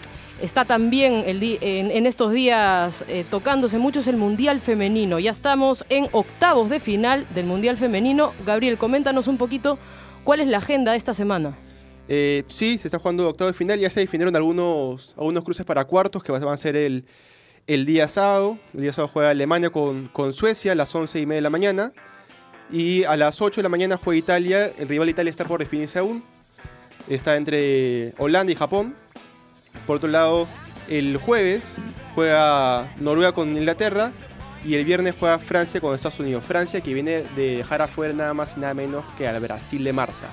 está 0.40 0.64
también 0.64 1.24
el 1.26 1.42
en 1.60 2.06
estos 2.06 2.32
días 2.32 3.04
eh, 3.08 3.24
tocándose 3.30 3.78
mucho 3.78 4.00
es 4.00 4.06
el 4.08 4.16
Mundial 4.16 4.60
Femenino. 4.60 5.18
Ya 5.18 5.30
estamos 5.32 5.84
en 5.88 6.08
octavos 6.12 6.70
de 6.70 6.80
final 6.80 7.26
del 7.34 7.46
Mundial 7.46 7.76
Femenino. 7.76 8.32
Gabriel, 8.46 8.78
coméntanos 8.78 9.26
un 9.28 9.38
poquito 9.38 9.78
cuál 10.24 10.40
es 10.40 10.46
la 10.46 10.58
agenda 10.58 10.92
de 10.92 10.98
esta 10.98 11.14
semana. 11.14 11.56
Eh, 12.08 12.44
sí, 12.48 12.78
se 12.78 12.88
está 12.88 12.98
jugando 12.98 13.28
octavo 13.28 13.50
de 13.50 13.56
final. 13.56 13.78
Ya 13.78 13.90
se 13.90 14.00
definieron 14.00 14.34
algunos, 14.36 15.14
algunos 15.16 15.42
cruces 15.44 15.64
para 15.66 15.84
cuartos 15.84 16.22
que 16.22 16.32
van 16.32 16.46
a 16.48 16.56
ser 16.56 16.76
el, 16.76 17.04
el 17.66 17.86
día 17.86 18.08
sábado. 18.08 18.58
El 18.74 18.82
día 18.82 18.92
sábado 18.92 19.12
juega 19.12 19.30
Alemania 19.30 19.70
con, 19.70 20.08
con 20.08 20.32
Suecia 20.32 20.72
a 20.72 20.74
las 20.74 20.94
11 20.94 21.20
y 21.20 21.26
media 21.26 21.36
de 21.36 21.42
la 21.42 21.50
mañana. 21.50 21.92
Y 22.70 23.04
a 23.04 23.16
las 23.16 23.40
8 23.40 23.60
de 23.60 23.62
la 23.62 23.68
mañana 23.68 23.98
juega 24.02 24.18
Italia. 24.18 24.66
El 24.78 24.88
rival 24.88 25.08
Italia 25.08 25.30
está 25.30 25.44
por 25.44 25.60
definirse 25.60 25.98
aún. 25.98 26.22
Está 27.08 27.36
entre 27.36 28.14
Holanda 28.18 28.52
y 28.52 28.56
Japón. 28.56 28.94
Por 29.86 29.96
otro 29.96 30.08
lado, 30.08 30.46
el 30.88 31.16
jueves 31.16 31.76
juega 32.14 32.92
Noruega 33.00 33.32
con 33.32 33.54
Inglaterra. 33.54 34.12
Y 34.64 34.74
el 34.74 34.84
viernes 34.84 35.14
juega 35.18 35.38
Francia 35.38 35.80
con 35.80 35.94
Estados 35.94 36.20
Unidos. 36.20 36.44
Francia 36.44 36.80
que 36.80 36.94
viene 36.94 37.24
de 37.34 37.56
dejar 37.56 37.82
afuera 37.82 38.14
nada 38.14 38.32
más 38.32 38.56
y 38.56 38.60
nada 38.60 38.74
menos 38.74 39.04
que 39.18 39.26
al 39.26 39.40
Brasil 39.40 39.82
de 39.82 39.92
Marta. 39.92 40.28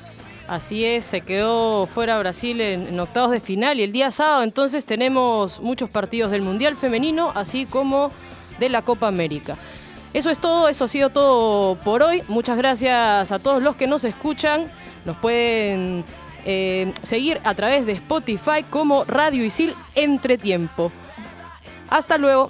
Así 0.50 0.84
es, 0.84 1.06
se 1.06 1.22
quedó 1.22 1.86
fuera 1.86 2.18
Brasil 2.18 2.60
en, 2.60 3.00
octavos 3.00 3.30
de 3.30 3.40
final 3.40 3.80
y 3.80 3.84
el 3.84 3.92
día 3.92 4.10
sábado 4.10 4.42
entonces 4.42 4.84
tenemos 4.84 5.60
muchos 5.60 5.92
partidos 5.92 6.32
del 6.32 6.42
Mundial 6.42 6.76
Femenino, 6.76 7.32
así 7.36 7.68
como 7.68 8.12
de 8.58 8.70
la 8.70 8.82
Copa 8.82 9.08
América. 9.08 9.58
Eso 10.12 10.32
es 10.32 10.40
todo, 10.40 10.68
eso 10.68 10.86
ha 10.86 10.88
sido 10.88 11.12
todo 11.12 11.76
por 11.76 12.02
hoy. 12.02 12.24
Muchas 12.28 12.58
gracias 12.58 13.32
a 13.32 13.38
todos 13.38 13.62
los 13.62 13.76
que 13.76 13.86
nos 13.86 14.04
escuchan. 14.04 14.72
Nos 15.06 15.18
pueden 15.18 16.04
eh, 16.46 16.94
seguir 17.04 17.40
a 17.44 17.54
través 17.54 17.86
de 17.86 17.92
Spotify 17.92 18.64
como 18.68 19.04
Radio 19.04 19.46
Isil 19.46 19.76
Entretiempo. 19.94 20.92
Hasta 21.92 22.18
luego. 22.18 22.50